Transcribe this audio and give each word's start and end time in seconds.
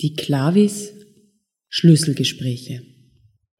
Die 0.00 0.14
Klavis 0.14 0.92
Schlüsselgespräche. 1.68 2.84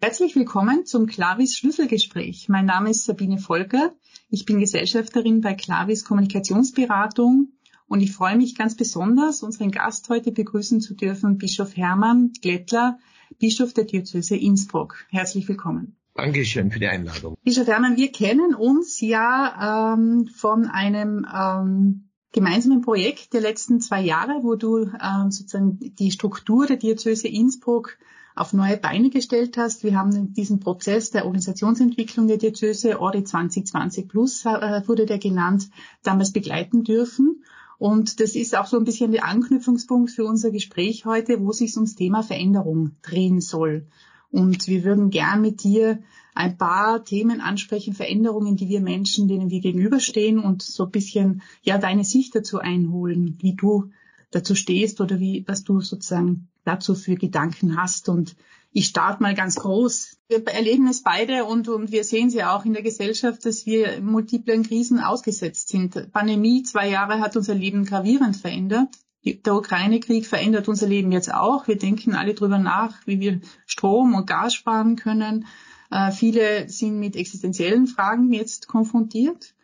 Herzlich 0.00 0.36
willkommen 0.36 0.86
zum 0.86 1.08
Klavis 1.08 1.56
Schlüsselgespräch. 1.56 2.48
Mein 2.48 2.64
Name 2.64 2.90
ist 2.90 3.06
Sabine 3.06 3.38
Volker. 3.38 3.92
Ich 4.30 4.44
bin 4.44 4.60
Gesellschafterin 4.60 5.40
bei 5.40 5.54
Klavis 5.54 6.04
Kommunikationsberatung 6.04 7.54
und 7.88 8.00
ich 8.02 8.12
freue 8.12 8.36
mich 8.36 8.54
ganz 8.54 8.76
besonders, 8.76 9.42
unseren 9.42 9.72
Gast 9.72 10.08
heute 10.10 10.30
begrüßen 10.30 10.80
zu 10.80 10.94
dürfen, 10.94 11.38
Bischof 11.38 11.76
Hermann 11.76 12.30
Glättler, 12.40 13.00
Bischof 13.40 13.74
der 13.74 13.86
Diözese 13.86 14.36
Innsbruck. 14.36 15.06
Herzlich 15.08 15.48
willkommen. 15.48 15.96
Dankeschön 16.14 16.70
für 16.70 16.78
die 16.78 16.86
Einladung. 16.86 17.36
Bischof 17.42 17.66
Hermann, 17.66 17.96
wir 17.96 18.12
kennen 18.12 18.54
uns 18.54 19.00
ja 19.00 19.96
ähm, 19.96 20.28
von 20.28 20.66
einem 20.66 21.26
ähm, 21.34 22.07
gemeinsamen 22.32 22.82
Projekt 22.82 23.32
der 23.32 23.40
letzten 23.40 23.80
zwei 23.80 24.02
Jahre, 24.02 24.40
wo 24.42 24.54
du 24.54 24.90
ähm, 25.02 25.30
sozusagen 25.30 25.78
die 25.80 26.10
Struktur 26.10 26.66
der 26.66 26.76
Diözese 26.76 27.28
Innsbruck 27.28 27.98
auf 28.34 28.52
neue 28.52 28.76
Beine 28.76 29.10
gestellt 29.10 29.56
hast. 29.56 29.82
Wir 29.82 29.96
haben 29.96 30.32
diesen 30.32 30.60
Prozess 30.60 31.10
der 31.10 31.24
Organisationsentwicklung 31.24 32.28
der 32.28 32.36
Diözese, 32.36 33.00
Ori 33.00 33.24
2020 33.24 34.08
Plus 34.08 34.44
äh, 34.44 34.82
wurde 34.86 35.06
der 35.06 35.18
genannt, 35.18 35.70
damals 36.02 36.32
begleiten 36.32 36.84
dürfen. 36.84 37.42
Und 37.78 38.20
das 38.20 38.34
ist 38.34 38.56
auch 38.56 38.66
so 38.66 38.76
ein 38.76 38.84
bisschen 38.84 39.12
der 39.12 39.24
Anknüpfungspunkt 39.24 40.10
für 40.10 40.24
unser 40.24 40.50
Gespräch 40.50 41.04
heute, 41.04 41.40
wo 41.40 41.52
sich 41.52 41.74
ums 41.76 41.94
Thema 41.94 42.22
Veränderung 42.22 42.96
drehen 43.02 43.40
soll. 43.40 43.86
Und 44.30 44.66
wir 44.66 44.84
würden 44.84 45.10
gern 45.10 45.40
mit 45.40 45.62
dir 45.62 46.00
ein 46.38 46.56
paar 46.56 47.04
Themen 47.04 47.40
ansprechen, 47.40 47.94
Veränderungen, 47.94 48.56
die 48.56 48.68
wir 48.68 48.80
Menschen, 48.80 49.26
denen 49.26 49.50
wir 49.50 49.60
gegenüberstehen 49.60 50.38
und 50.38 50.62
so 50.62 50.84
ein 50.84 50.92
bisschen, 50.92 51.42
ja, 51.62 51.78
deine 51.78 52.04
Sicht 52.04 52.36
dazu 52.36 52.60
einholen, 52.60 53.36
wie 53.40 53.54
du 53.56 53.90
dazu 54.30 54.54
stehst 54.54 55.00
oder 55.00 55.18
wie, 55.18 55.44
was 55.48 55.64
du 55.64 55.80
sozusagen 55.80 56.46
dazu 56.64 56.94
für 56.94 57.16
Gedanken 57.16 57.76
hast. 57.76 58.08
Und 58.08 58.36
ich 58.70 58.86
starte 58.86 59.20
mal 59.20 59.34
ganz 59.34 59.56
groß. 59.56 60.18
Wir 60.28 60.46
erleben 60.46 60.86
es 60.86 61.02
beide 61.02 61.44
und, 61.44 61.68
und 61.68 61.90
wir 61.90 62.04
sehen 62.04 62.30
sie 62.30 62.44
auch 62.44 62.64
in 62.64 62.72
der 62.72 62.82
Gesellschaft, 62.82 63.44
dass 63.44 63.66
wir 63.66 64.00
multiplen 64.00 64.62
Krisen 64.62 65.00
ausgesetzt 65.00 65.70
sind. 65.70 66.12
Pandemie, 66.12 66.62
zwei 66.62 66.88
Jahre 66.88 67.18
hat 67.18 67.36
unser 67.36 67.54
Leben 67.54 67.84
gravierend 67.84 68.36
verändert. 68.36 68.94
Der 69.24 69.56
Ukraine-Krieg 69.56 70.24
verändert 70.24 70.68
unser 70.68 70.86
Leben 70.86 71.10
jetzt 71.10 71.34
auch. 71.34 71.66
Wir 71.66 71.76
denken 71.76 72.14
alle 72.14 72.34
drüber 72.34 72.60
nach, 72.60 73.04
wie 73.06 73.18
wir 73.18 73.40
Strom 73.66 74.14
und 74.14 74.28
Gas 74.28 74.54
sparen 74.54 74.94
können. 74.94 75.44
Äh, 75.90 76.12
viele 76.12 76.68
sind 76.68 76.98
mit 76.98 77.16
existenziellen 77.16 77.86
Fragen 77.86 78.32
jetzt 78.32 78.68
konfrontiert. 78.68 79.54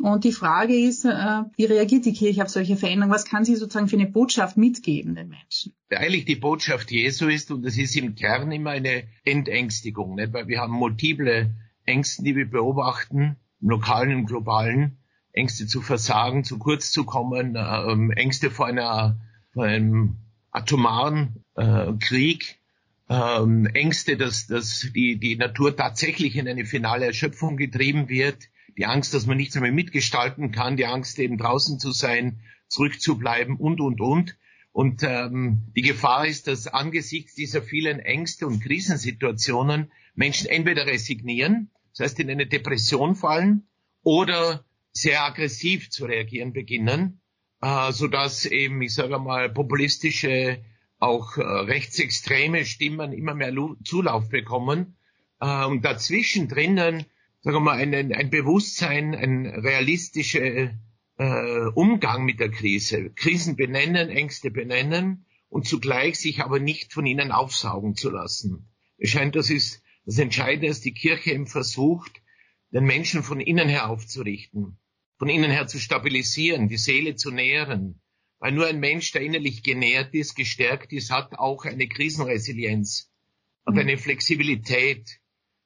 Und 0.00 0.24
die 0.24 0.32
Frage 0.32 0.74
ist, 0.74 1.04
äh, 1.04 1.42
wie 1.56 1.66
reagiert 1.66 2.04
die 2.04 2.12
Kirche 2.12 2.42
auf 2.42 2.48
solche 2.48 2.76
Veränderungen? 2.76 3.14
Was 3.14 3.24
kann 3.24 3.44
sie 3.44 3.54
sozusagen 3.54 3.88
für 3.88 3.96
eine 3.96 4.08
Botschaft 4.08 4.56
mitgeben 4.56 5.14
den 5.14 5.28
Menschen? 5.28 5.72
Eigentlich 5.88 6.24
die 6.24 6.34
Botschaft 6.34 6.90
Jesu 6.90 7.28
ist, 7.28 7.52
und 7.52 7.64
das 7.64 7.78
ist 7.78 7.96
im 7.96 8.16
Kern 8.16 8.50
immer 8.50 8.70
eine 8.70 9.04
Entängstigung, 9.24 10.16
nicht? 10.16 10.32
weil 10.32 10.48
wir 10.48 10.60
haben 10.60 10.72
multiple 10.72 11.54
Ängste, 11.84 12.24
die 12.24 12.34
wir 12.34 12.50
beobachten, 12.50 13.36
im 13.60 13.68
lokalen, 13.68 14.10
im 14.10 14.26
globalen, 14.26 14.98
Ängste 15.32 15.66
zu 15.66 15.80
versagen, 15.80 16.44
zu 16.44 16.58
kurz 16.58 16.90
zu 16.90 17.04
kommen, 17.04 17.54
äh, 17.56 18.20
Ängste 18.20 18.50
vor, 18.50 18.66
einer, 18.66 19.20
vor 19.52 19.64
einem 19.64 20.16
atomaren 20.50 21.44
äh, 21.54 21.92
Krieg, 22.00 22.58
ähm, 23.08 23.66
Ängste, 23.66 24.16
dass, 24.16 24.46
dass 24.46 24.88
die, 24.94 25.16
die 25.18 25.36
Natur 25.36 25.76
tatsächlich 25.76 26.36
in 26.36 26.48
eine 26.48 26.64
finale 26.64 27.06
Erschöpfung 27.06 27.56
getrieben 27.56 28.08
wird, 28.08 28.48
die 28.76 28.86
Angst, 28.86 29.14
dass 29.14 29.26
man 29.26 29.36
nichts 29.36 29.54
mehr 29.56 29.72
mitgestalten 29.72 30.50
kann, 30.50 30.76
die 30.76 30.86
Angst 30.86 31.18
eben 31.18 31.38
draußen 31.38 31.78
zu 31.78 31.92
sein, 31.92 32.40
zurückzubleiben 32.68 33.56
und, 33.56 33.80
und, 33.80 34.00
und. 34.00 34.36
Und 34.72 35.04
ähm, 35.04 35.70
die 35.76 35.82
Gefahr 35.82 36.26
ist, 36.26 36.48
dass 36.48 36.66
angesichts 36.66 37.34
dieser 37.34 37.62
vielen 37.62 38.00
Ängste 38.00 38.46
und 38.46 38.60
Krisensituationen 38.60 39.92
Menschen 40.16 40.48
entweder 40.48 40.86
resignieren, 40.86 41.70
das 41.92 42.06
heißt 42.06 42.20
in 42.20 42.30
eine 42.30 42.46
Depression 42.46 43.14
fallen, 43.14 43.68
oder 44.02 44.64
sehr 44.92 45.22
aggressiv 45.24 45.90
zu 45.90 46.06
reagieren 46.06 46.52
beginnen, 46.52 47.20
äh, 47.60 47.92
sodass 47.92 48.46
eben, 48.46 48.82
ich 48.82 48.94
sage 48.94 49.18
mal, 49.18 49.48
populistische 49.48 50.64
auch 51.04 51.36
äh, 51.36 51.42
rechtsextreme 51.42 52.64
Stimmen 52.64 53.12
immer 53.12 53.34
mehr 53.34 53.52
Zulauf 53.84 54.28
bekommen 54.28 54.96
äh, 55.40 55.64
und 55.66 55.84
dazwischen 55.84 56.48
drinnen, 56.48 57.04
sagen 57.42 57.56
wir 57.56 57.60
mal, 57.60 57.78
ein, 57.78 57.94
ein 58.12 58.30
Bewusstsein, 58.30 59.14
ein 59.14 59.46
realistischer 59.46 60.72
äh, 61.18 61.66
Umgang 61.74 62.24
mit 62.24 62.40
der 62.40 62.50
Krise. 62.50 63.10
Krisen 63.10 63.56
benennen, 63.56 64.08
Ängste 64.08 64.50
benennen 64.50 65.26
und 65.48 65.68
zugleich 65.68 66.18
sich 66.18 66.40
aber 66.40 66.58
nicht 66.58 66.92
von 66.92 67.06
ihnen 67.06 67.30
aufsaugen 67.30 67.94
zu 67.94 68.10
lassen. 68.10 68.68
Es 68.98 69.10
scheint, 69.10 69.36
das 69.36 69.50
ist 69.50 69.82
das 70.06 70.18
Entscheidende, 70.18 70.68
dass 70.68 70.80
die 70.80 70.94
Kirche 70.94 71.32
eben 71.32 71.46
versucht, 71.46 72.12
den 72.72 72.84
Menschen 72.84 73.22
von 73.22 73.40
innen 73.40 73.68
her 73.68 73.88
aufzurichten, 73.88 74.78
von 75.18 75.28
innen 75.28 75.50
her 75.50 75.66
zu 75.66 75.78
stabilisieren, 75.78 76.68
die 76.68 76.76
Seele 76.76 77.14
zu 77.14 77.30
nähren, 77.30 78.00
weil 78.44 78.52
nur 78.52 78.66
ein 78.66 78.78
Mensch, 78.78 79.10
der 79.12 79.22
innerlich 79.22 79.62
genährt 79.62 80.12
ist, 80.12 80.34
gestärkt 80.34 80.92
ist, 80.92 81.10
hat 81.10 81.38
auch 81.38 81.64
eine 81.64 81.88
Krisenresilienz 81.88 83.10
und 83.64 83.78
eine 83.78 83.96
Flexibilität. 83.96 85.18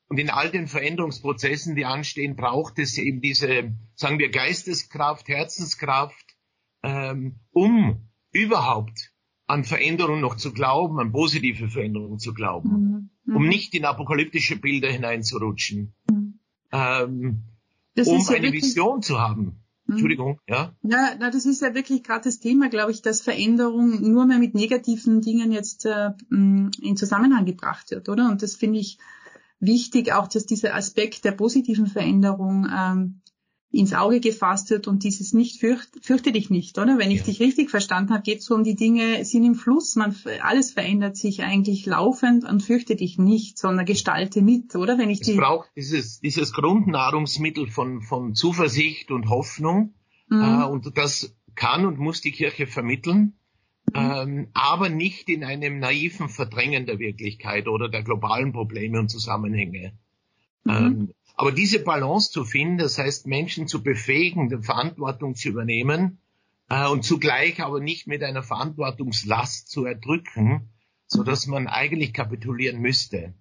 Und 0.07 0.21
in 0.21 0.31
all 0.31 0.49
den 0.53 0.69
Veränderungsprozessen, 0.69 1.75
die 1.75 1.85
anstehen, 1.85 2.37
braucht 2.37 2.79
es 2.79 2.97
eben 2.97 3.21
diese, 3.21 3.75
sagen 3.97 4.21
wir, 4.21 4.31
Geisteskraft, 4.31 5.27
Herzenskraft, 5.27 6.37
ähm, 6.85 7.41
um 7.51 8.11
überhaupt 8.31 9.11
an 9.49 9.65
Veränderungen 9.65 10.21
noch 10.21 10.37
zu 10.37 10.53
glauben, 10.53 11.01
an 11.01 11.11
positive 11.11 11.69
Veränderungen 11.71 12.21
zu 12.21 12.33
glauben, 12.33 12.71
mhm. 12.71 13.11
mhm. 13.25 13.37
um 13.39 13.49
nicht 13.49 13.75
in 13.75 13.87
apokalyptische 13.87 14.55
Bilder 14.55 14.89
hineinzurutschen, 14.89 15.95
mhm. 16.09 16.39
ähm, 16.71 17.43
um 17.97 18.19
ja 18.21 18.37
eine 18.37 18.53
Vision 18.53 19.03
zu 19.03 19.19
haben. 19.19 19.65
Mhm. 19.89 19.95
Entschuldigung, 19.95 20.41
ja? 20.47 20.75
Ja, 20.83 21.15
na, 21.19 21.31
das 21.31 21.47
ist 21.47 21.63
ja 21.63 21.75
wirklich 21.75 22.03
gerade 22.03 22.25
das 22.25 22.41
Thema, 22.41 22.69
glaube 22.69 22.93
ich, 22.93 23.01
dass 23.01 23.23
Veränderung 23.23 24.03
nur 24.03 24.27
mehr 24.27 24.39
mit 24.39 24.55
negativen 24.55 25.23
Dingen 25.23 25.51
jetzt 25.51 25.87
äh, 25.87 26.11
in 26.31 26.97
Zusammenhang 26.97 27.47
gebracht 27.47 27.91
wird, 27.91 28.09
oder? 28.11 28.29
Und 28.29 28.43
das 28.43 28.55
finde 28.55 28.81
ich 28.81 28.99
wichtig, 29.61 30.13
auch 30.13 30.29
dass 30.29 30.45
dieser 30.45 30.75
Aspekt 30.75 31.25
der 31.25 31.33
positiven 31.33 31.87
Veränderung 31.87 32.69
ähm, 32.71 33.21
ins 33.71 33.93
Auge 33.93 34.21
gefasst 34.21 34.71
wird 34.71 34.89
und 34.89 35.05
dieses 35.05 35.35
nicht 35.35 35.61
fürcht, 35.61 35.91
fürchte 36.01 36.33
dich 36.33 36.49
nicht, 36.49 36.79
oder? 36.79 36.99
Wenn 36.99 37.11
ich 37.11 37.21
ja. 37.21 37.25
dich 37.25 37.41
richtig 37.41 37.71
verstanden 37.71 38.15
habe, 38.15 38.23
geht 38.23 38.39
es 38.39 38.47
so 38.47 38.55
um 38.55 38.65
die 38.65 38.77
Dinge 38.77 39.25
sind 39.27 39.45
im 39.45 39.55
Fluss, 39.55 39.95
man 39.95 40.17
alles 40.43 40.73
verändert 40.73 41.17
sich 41.17 41.43
eigentlich 41.43 41.85
laufend 41.85 42.45
und 42.45 42.63
fürchte 42.63 42.97
dich 42.97 43.19
nicht, 43.19 43.59
sondern 43.59 43.85
gestalte 43.85 44.41
mit, 44.41 44.75
oder? 44.75 44.97
Wenn 44.97 45.11
ich 45.11 45.21
es 45.21 45.27
die 45.27 45.35
braucht 45.35 45.69
dieses 45.77 46.21
dieses 46.21 46.53
Grundnahrungsmittel 46.55 47.69
von 47.69 48.01
von 48.01 48.35
Zuversicht 48.35 49.11
und 49.11 49.29
Hoffnung 49.29 49.95
mhm. 50.29 50.43
äh, 50.43 50.65
und 50.65 50.97
das 50.97 51.37
kann 51.55 51.85
und 51.85 51.99
muss 51.99 52.23
die 52.23 52.33
Kirche 52.33 52.67
vermitteln. 52.67 53.35
Mhm. 53.93 53.95
Ähm, 53.95 54.49
aber 54.55 54.89
nicht 54.89 55.29
in 55.29 55.45
einem 55.45 55.79
naiven 55.79 56.29
Verdrängen 56.29 56.87
der 56.87 56.99
Wirklichkeit 56.99 57.69
oder 57.69 57.89
der 57.89 58.03
globalen 58.03 58.53
Probleme 58.53 58.99
und 58.99 59.09
Zusammenhänge. 59.09 59.93
Mhm. 60.65 60.73
Ähm, 60.73 61.15
aber 61.39 61.53
diese 61.53 61.79
Balance 61.79 62.33
zu 62.33 62.45
finden, 62.45 62.79
das 62.79 62.99
heißt 62.99 63.29
Menschen 63.29 63.69
zu 63.69 63.81
befähigen, 63.81 64.49
die 64.49 64.61
Verantwortung 64.61 65.37
zu 65.37 65.51
übernehmen 65.51 66.19
äh, 66.69 66.89
und 66.89 67.05
zugleich 67.05 67.63
aber 67.63 67.79
nicht 67.79 68.09
mit 68.09 68.25
einer 68.25 68.43
Verantwortungslast 68.43 69.71
zu 69.71 69.85
erdrücken, 69.85 70.69
so 71.07 71.23
dass 71.23 71.47
man 71.47 71.69
eigentlich 71.69 72.13
kapitulieren 72.13 72.81
müsste. 72.81 73.35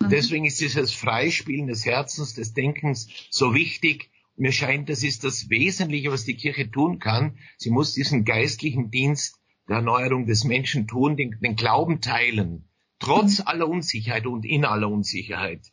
Mhm. 0.00 0.08
deswegen 0.10 0.44
ist 0.46 0.60
dieses 0.60 0.92
Freispielen 0.92 1.68
des 1.68 1.86
Herzens, 1.86 2.34
des 2.34 2.54
Denkens 2.54 3.08
so 3.30 3.54
wichtig. 3.54 4.10
Mir 4.36 4.50
scheint, 4.50 4.88
das 4.88 5.04
ist 5.04 5.22
das 5.22 5.48
Wesentliche, 5.48 6.10
was 6.10 6.24
die 6.24 6.34
Kirche 6.34 6.68
tun 6.68 6.98
kann. 6.98 7.38
Sie 7.56 7.70
muss 7.70 7.94
diesen 7.94 8.24
geistlichen 8.24 8.90
Dienst 8.90 9.38
der 9.68 9.76
Erneuerung 9.76 10.26
des 10.26 10.42
Menschen 10.42 10.88
tun, 10.88 11.16
den, 11.16 11.38
den 11.40 11.54
Glauben 11.54 12.00
teilen, 12.00 12.68
trotz 12.98 13.38
mhm. 13.38 13.46
aller 13.46 13.68
Unsicherheit 13.68 14.26
und 14.26 14.44
in 14.44 14.64
aller 14.64 14.88
Unsicherheit. 14.90 15.70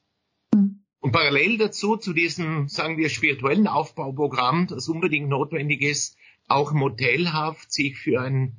Und 1.02 1.12
parallel 1.12 1.58
dazu, 1.58 1.98
zu 1.98 2.14
diesem, 2.14 2.68
sagen 2.68 2.98
wir, 2.98 3.10
spirituellen 3.10 3.68
Aufbauprogramm, 3.68 4.68
das 4.68 4.88
unbedingt 4.88 5.30
notwendig 5.30 5.82
ist, 5.82 6.16
auch 6.48 6.74
modellhaft 6.74 7.72
sich 7.72 7.98
für 7.98 8.22
ein 8.22 8.58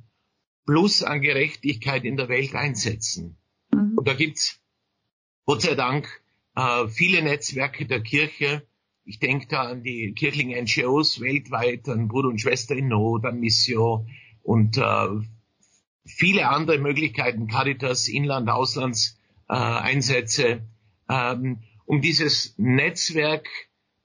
Plus 0.65 1.03
an 1.03 1.21
Gerechtigkeit 1.21 2.03
in 2.03 2.17
der 2.17 2.27
Welt 2.29 2.53
einsetzen. 2.53 3.37
Mhm. 3.73 3.97
Und 3.97 4.07
da 4.07 4.13
gibt's 4.13 4.61
Gott 5.45 5.61
sei 5.61 5.75
Dank 5.75 6.21
äh, 6.55 6.87
viele 6.87 7.21
Netzwerke 7.21 7.85
der 7.85 8.01
Kirche. 8.01 8.67
Ich 9.05 9.19
denke 9.19 9.47
da 9.47 9.63
an 9.63 9.83
die 9.83 10.13
kirchlichen 10.13 10.51
NGOs 10.51 11.21
weltweit, 11.21 11.87
an 11.89 12.07
Bruder 12.09 12.29
und 12.29 12.39
Schwester 12.39 12.75
in 12.75 12.87
Not, 12.89 13.25
an 13.25 13.39
Mission 13.39 14.07
und 14.41 14.77
äh, 14.77 15.07
viele 16.05 16.49
andere 16.49 16.77
Möglichkeiten, 16.77 17.47
Caritas, 17.47 18.07
Inland, 18.09 18.49
Auslandseinsätze. 18.49 20.47
Äh, 20.47 20.61
ähm, 21.09 21.59
um 21.85 22.01
dieses 22.01 22.55
Netzwerk 22.57 23.47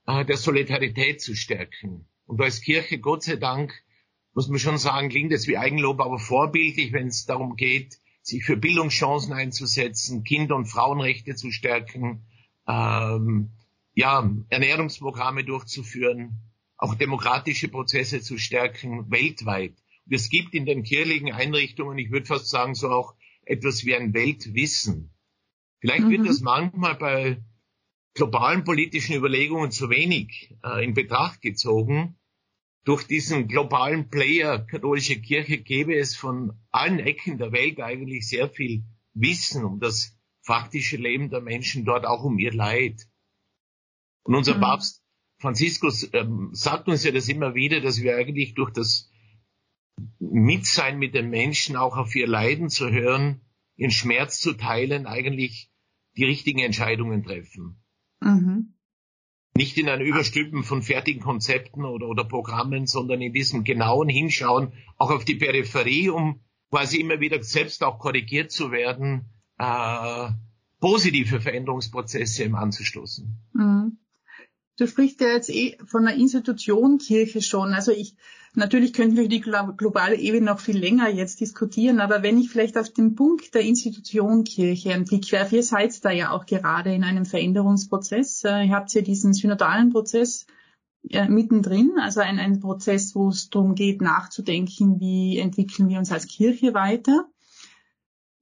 äh, 0.06 0.24
der 0.24 0.36
Solidarität 0.36 1.20
zu 1.20 1.34
stärken. 1.34 2.06
Und 2.26 2.40
als 2.40 2.60
Kirche, 2.60 2.98
Gott 2.98 3.24
sei 3.24 3.36
Dank, 3.36 3.72
muss 4.34 4.48
man 4.48 4.58
schon 4.58 4.78
sagen, 4.78 5.08
klingt 5.08 5.32
es 5.32 5.48
wie 5.48 5.58
Eigenlob, 5.58 6.00
aber 6.00 6.18
vorbildlich, 6.18 6.92
wenn 6.92 7.08
es 7.08 7.26
darum 7.26 7.56
geht, 7.56 7.98
sich 8.22 8.44
für 8.44 8.56
Bildungschancen 8.56 9.32
einzusetzen, 9.32 10.22
Kinder- 10.22 10.56
und 10.56 10.66
Frauenrechte 10.66 11.34
zu 11.34 11.50
stärken, 11.50 12.26
ähm, 12.66 13.50
ja, 13.94 14.30
Ernährungsprogramme 14.48 15.44
durchzuführen, 15.44 16.38
auch 16.76 16.94
demokratische 16.94 17.68
Prozesse 17.68 18.20
zu 18.20 18.38
stärken, 18.38 19.10
weltweit. 19.10 19.74
Und 20.06 20.14
es 20.14 20.28
gibt 20.28 20.54
in 20.54 20.66
den 20.66 20.84
kirchlichen 20.84 21.32
Einrichtungen, 21.32 21.98
ich 21.98 22.10
würde 22.10 22.26
fast 22.26 22.48
sagen, 22.48 22.74
so 22.74 22.90
auch 22.90 23.14
etwas 23.44 23.84
wie 23.84 23.96
ein 23.96 24.14
Weltwissen. 24.14 25.10
Vielleicht 25.80 26.04
mhm. 26.04 26.10
wird 26.10 26.28
das 26.28 26.40
manchmal 26.40 26.94
bei 26.94 27.42
globalen 28.18 28.64
politischen 28.64 29.14
Überlegungen 29.14 29.70
zu 29.70 29.90
wenig 29.90 30.52
äh, 30.64 30.84
in 30.84 30.92
Betracht 30.92 31.40
gezogen. 31.40 32.18
Durch 32.84 33.06
diesen 33.06 33.46
globalen 33.46 34.10
Player 34.10 34.58
katholische 34.58 35.20
Kirche 35.20 35.58
gäbe 35.58 35.94
es 35.96 36.16
von 36.16 36.58
allen 36.70 36.98
Ecken 36.98 37.38
der 37.38 37.52
Welt 37.52 37.80
eigentlich 37.80 38.28
sehr 38.28 38.48
viel 38.48 38.82
Wissen 39.14 39.64
um 39.64 39.78
das 39.78 40.18
faktische 40.42 40.96
Leben 40.96 41.30
der 41.30 41.42
Menschen 41.42 41.84
dort, 41.84 42.06
auch 42.06 42.24
um 42.24 42.38
ihr 42.38 42.52
Leid. 42.52 43.06
Und 44.24 44.34
unser 44.34 44.56
mhm. 44.56 44.62
Papst 44.62 45.04
Franziskus 45.38 46.12
ähm, 46.12 46.50
sagt 46.52 46.88
uns 46.88 47.04
ja 47.04 47.12
das 47.12 47.28
immer 47.28 47.54
wieder, 47.54 47.80
dass 47.80 48.02
wir 48.02 48.16
eigentlich 48.16 48.54
durch 48.54 48.72
das 48.72 49.12
Mitsein 50.18 50.98
mit 50.98 51.14
den 51.14 51.30
Menschen 51.30 51.76
auch 51.76 51.96
auf 51.96 52.16
ihr 52.16 52.26
Leiden 52.26 52.68
zu 52.68 52.90
hören, 52.90 53.42
ihren 53.76 53.92
Schmerz 53.92 54.40
zu 54.40 54.54
teilen, 54.54 55.06
eigentlich 55.06 55.70
die 56.16 56.24
richtigen 56.24 56.58
Entscheidungen 56.58 57.22
treffen. 57.22 57.80
Mhm. 58.20 58.74
Nicht 59.56 59.76
in 59.76 59.88
einem 59.88 60.06
Überstülpen 60.06 60.62
von 60.62 60.82
fertigen 60.82 61.22
Konzepten 61.22 61.84
oder, 61.84 62.06
oder 62.06 62.24
Programmen, 62.24 62.86
sondern 62.86 63.20
in 63.20 63.32
diesem 63.32 63.64
genauen 63.64 64.08
Hinschauen 64.08 64.72
auch 64.96 65.10
auf 65.10 65.24
die 65.24 65.34
Peripherie, 65.34 66.10
um 66.10 66.40
quasi 66.70 67.00
immer 67.00 67.20
wieder 67.20 67.42
selbst 67.42 67.82
auch 67.82 67.98
korrigiert 67.98 68.52
zu 68.52 68.70
werden, 68.70 69.30
äh, 69.58 70.28
positive 70.80 71.40
Veränderungsprozesse 71.40 72.44
im 72.44 72.54
anzustoßen. 72.54 73.36
Mhm. 73.52 73.98
Du 74.76 74.86
sprichst 74.86 75.20
ja 75.20 75.32
jetzt 75.32 75.50
eh 75.50 75.76
von 75.86 76.04
der 76.04 76.14
Institution 76.14 76.98
Kirche 76.98 77.42
schon. 77.42 77.74
Also 77.74 77.90
ich, 77.90 78.14
natürlich 78.58 78.92
könnten 78.92 79.16
wir 79.16 79.28
die 79.28 79.40
globale 79.40 80.16
Ebene 80.16 80.46
noch 80.46 80.60
viel 80.60 80.76
länger 80.76 81.08
jetzt 81.08 81.40
diskutieren, 81.40 82.00
aber 82.00 82.22
wenn 82.22 82.38
ich 82.38 82.50
vielleicht 82.50 82.76
auf 82.76 82.90
den 82.90 83.14
Punkt 83.14 83.54
der 83.54 83.62
Institution 83.62 84.44
Kirche 84.44 84.92
einen 84.92 85.04
Blick 85.04 85.30
werfe, 85.32 85.56
ihr 85.56 85.62
seid 85.62 86.04
da 86.04 86.10
ja 86.10 86.30
auch 86.32 86.44
gerade 86.44 86.92
in 86.92 87.04
einem 87.04 87.24
Veränderungsprozess. 87.24 88.44
Äh, 88.44 88.66
ihr 88.66 88.74
habt 88.74 88.92
ja 88.92 89.00
diesen 89.00 89.32
synodalen 89.32 89.90
Prozess 89.90 90.46
äh, 91.08 91.28
mittendrin, 91.28 91.92
also 92.00 92.20
ein, 92.20 92.38
ein 92.38 92.60
Prozess, 92.60 93.14
wo 93.14 93.28
es 93.28 93.48
darum 93.48 93.74
geht, 93.74 94.02
nachzudenken, 94.02 95.00
wie 95.00 95.38
entwickeln 95.38 95.88
wir 95.88 95.98
uns 95.98 96.12
als 96.12 96.26
Kirche 96.26 96.74
weiter. 96.74 97.26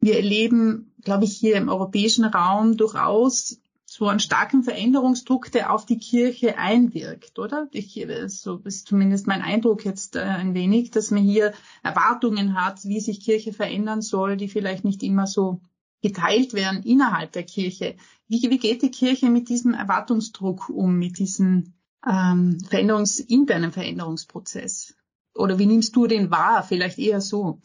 Wir 0.00 0.16
erleben, 0.16 0.94
glaube 1.02 1.24
ich, 1.24 1.36
hier 1.36 1.56
im 1.56 1.68
europäischen 1.68 2.24
Raum 2.24 2.76
durchaus 2.76 3.60
so 3.96 4.08
einen 4.08 4.20
starken 4.20 4.62
Veränderungsdruck, 4.62 5.50
der 5.50 5.72
auf 5.72 5.86
die 5.86 5.96
Kirche 5.96 6.58
einwirkt, 6.58 7.38
oder? 7.38 7.66
Ich, 7.72 8.06
so 8.26 8.58
ist 8.58 8.88
zumindest 8.88 9.26
mein 9.26 9.40
Eindruck 9.40 9.86
jetzt 9.86 10.16
äh, 10.16 10.20
ein 10.20 10.52
wenig, 10.52 10.90
dass 10.90 11.10
man 11.10 11.22
hier 11.22 11.54
Erwartungen 11.82 12.60
hat, 12.60 12.84
wie 12.84 13.00
sich 13.00 13.24
Kirche 13.24 13.54
verändern 13.54 14.02
soll, 14.02 14.36
die 14.36 14.48
vielleicht 14.48 14.84
nicht 14.84 15.02
immer 15.02 15.26
so 15.26 15.62
geteilt 16.02 16.52
werden 16.52 16.82
innerhalb 16.82 17.32
der 17.32 17.44
Kirche. 17.44 17.96
Wie, 18.28 18.50
wie 18.50 18.58
geht 18.58 18.82
die 18.82 18.90
Kirche 18.90 19.30
mit 19.30 19.48
diesem 19.48 19.72
Erwartungsdruck 19.72 20.68
um, 20.68 20.98
mit 20.98 21.18
diesem 21.18 21.72
ähm, 22.06 22.58
Veränderungs, 22.68 23.18
internen 23.18 23.72
Veränderungsprozess? 23.72 24.94
Oder 25.34 25.58
wie 25.58 25.66
nimmst 25.66 25.96
du 25.96 26.06
den 26.06 26.30
wahr? 26.30 26.62
Vielleicht 26.64 26.98
eher 26.98 27.22
so. 27.22 27.62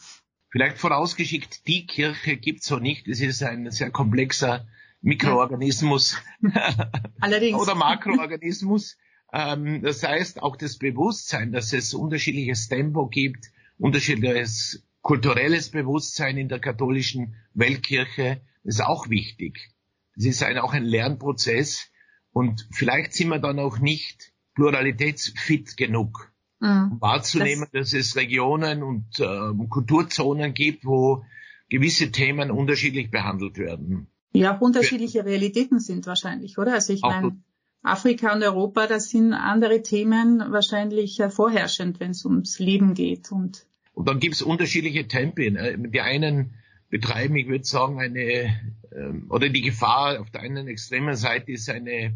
Vielleicht 0.50 0.78
vorausgeschickt, 0.78 1.68
die 1.68 1.86
Kirche 1.86 2.38
gibt's 2.38 2.68
so 2.68 2.78
nicht. 2.78 3.10
Es 3.10 3.19
ist 3.19 3.44
ein 3.44 3.69
sehr 3.69 3.92
komplexer 3.92 4.66
Mikroorganismus 5.01 6.18
Allerdings. 7.19 7.59
oder 7.59 7.75
Makroorganismus. 7.75 8.98
Ähm, 9.33 9.81
das 9.81 10.03
heißt, 10.03 10.42
auch 10.42 10.56
das 10.56 10.77
Bewusstsein, 10.77 11.51
dass 11.51 11.74
es 11.74 11.94
unterschiedliches 11.94 12.68
Tempo 12.68 13.07
gibt, 13.07 13.48
unterschiedliches 13.77 14.86
kulturelles 15.01 15.71
Bewusstsein 15.71 16.38
in 16.38 16.50
der 16.50 16.59
katholischen 16.59 17.36
Weltkirche, 17.53 18.42
ist 18.63 18.83
auch 18.83 19.09
wichtig. 19.09 19.71
Das 20.15 20.25
ist 20.25 20.44
ein, 20.44 20.59
auch 20.59 20.74
ein 20.74 20.86
Lernprozess 20.86 21.89
und 22.31 22.68
vielleicht 22.71 23.13
sind 23.13 23.30
wir 23.30 23.39
dann 23.39 23.59
auch 23.59 23.80
nicht 23.80 24.33
pluralitätsfit 24.54 25.77
genug, 25.77 26.31
mhm. 26.59 26.92
um 26.94 27.01
wahrzunehmen, 27.01 27.68
das 27.74 27.92
dass 27.92 27.94
es 27.94 28.15
Regionen 28.15 28.83
und 28.83 29.19
äh, 29.19 29.68
Kulturzonen 29.69 30.54
gibt, 30.54 30.86
wo 30.86 31.25
gewisse 31.69 32.12
Themen 32.12 32.51
unterschiedlich 32.51 33.09
behandelt 33.09 33.57
werden. 33.57 34.07
Ja, 34.33 34.56
auch 34.56 34.62
unterschiedliche 34.62 35.25
Realitäten 35.25 35.80
sind 35.80 36.07
wahrscheinlich, 36.07 36.57
oder? 36.57 36.74
Also 36.74 36.94
ich 36.94 37.01
meine, 37.01 37.42
Afrika 37.83 38.33
und 38.33 38.44
Europa, 38.44 38.88
das 38.88 39.10
sind 39.10 39.33
andere 39.33 39.81
Themen 39.81 40.39
wahrscheinlich 40.51 41.22
vorherrschend, 41.30 42.00
wenn 42.00 42.12
es 42.12 42.25
ums 42.25 42.60
Leben 42.60 42.94
geht. 42.94 43.31
Und, 43.31 43.66
und 43.94 44.07
dann 44.07 44.19
gibt 44.19 44.36
es 44.36 44.42
unterschiedliche 44.42 45.07
Tempi. 45.07 45.51
Ne? 45.51 45.78
Die 45.89 46.01
einen 46.01 46.54
betreiben, 46.89 47.36
ich 47.36 47.48
würde 47.48 47.63
sagen, 47.63 48.00
eine, 48.00 48.60
ähm, 48.95 49.28
oder 49.30 49.50
die 49.50 49.62
Gefahr 49.62 50.19
auf 50.22 50.30
der 50.30 50.42
einen 50.42 50.68
extremen 50.68 51.16
Seite 51.16 51.51
ist 51.51 51.69
eine, 51.69 52.13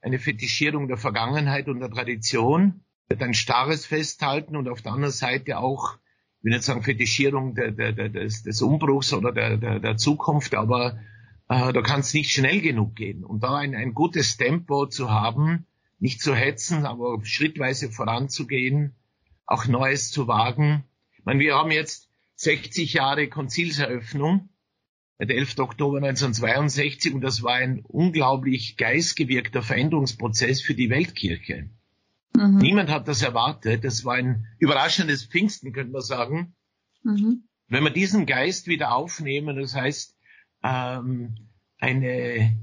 eine 0.00 0.18
Fetischierung 0.18 0.86
der 0.86 0.98
Vergangenheit 0.98 1.68
und 1.68 1.80
der 1.80 1.90
Tradition, 1.90 2.84
ein 3.10 3.34
starres 3.34 3.86
Festhalten 3.86 4.54
und 4.54 4.68
auf 4.68 4.82
der 4.82 4.92
anderen 4.92 5.12
Seite 5.12 5.58
auch, 5.58 5.96
ich 6.38 6.44
will 6.44 6.52
nicht 6.52 6.62
sagen 6.62 6.82
Fetischierung 6.82 7.54
der, 7.54 7.72
der, 7.72 7.92
der, 7.92 8.08
des, 8.10 8.42
des 8.42 8.62
Umbruchs 8.62 9.12
oder 9.12 9.32
der, 9.32 9.56
der, 9.56 9.80
der 9.80 9.96
Zukunft, 9.96 10.54
aber 10.54 10.98
äh, 11.48 11.72
da 11.72 11.82
kann 11.82 12.00
es 12.00 12.14
nicht 12.14 12.32
schnell 12.32 12.60
genug 12.60 12.94
gehen. 12.94 13.24
Und 13.24 13.42
da 13.42 13.56
ein, 13.56 13.74
ein 13.74 13.94
gutes 13.94 14.36
Tempo 14.36 14.86
zu 14.86 15.10
haben, 15.10 15.66
nicht 15.98 16.20
zu 16.20 16.34
hetzen, 16.34 16.86
aber 16.86 17.18
schrittweise 17.24 17.90
voranzugehen, 17.90 18.94
auch 19.46 19.66
Neues 19.66 20.10
zu 20.10 20.28
wagen. 20.28 20.84
Ich 21.16 21.24
meine, 21.24 21.40
wir 21.40 21.54
haben 21.54 21.70
jetzt 21.70 22.08
60 22.36 22.92
Jahre 22.92 23.28
Konzilseröffnung, 23.28 24.48
der 25.18 25.36
11. 25.36 25.58
Oktober 25.58 25.96
1962, 25.96 27.12
und 27.14 27.22
das 27.22 27.42
war 27.42 27.54
ein 27.54 27.80
unglaublich 27.80 28.76
geistgewirkter 28.76 29.62
Veränderungsprozess 29.62 30.62
für 30.62 30.74
die 30.74 30.90
Weltkirche. 30.90 31.70
Mhm. 32.36 32.58
Niemand 32.58 32.90
hat 32.90 33.08
das 33.08 33.22
erwartet. 33.22 33.82
Das 33.82 34.04
war 34.04 34.14
ein 34.14 34.46
überraschendes 34.58 35.24
Pfingsten, 35.24 35.72
könnte 35.72 35.92
man 35.92 36.02
sagen. 36.02 36.54
Mhm. 37.02 37.44
Wenn 37.66 37.82
wir 37.82 37.90
diesen 37.90 38.26
Geist 38.26 38.68
wieder 38.68 38.94
aufnehmen, 38.94 39.56
das 39.56 39.74
heißt, 39.74 40.16
ähm, 40.62 41.47
eine, 41.78 42.56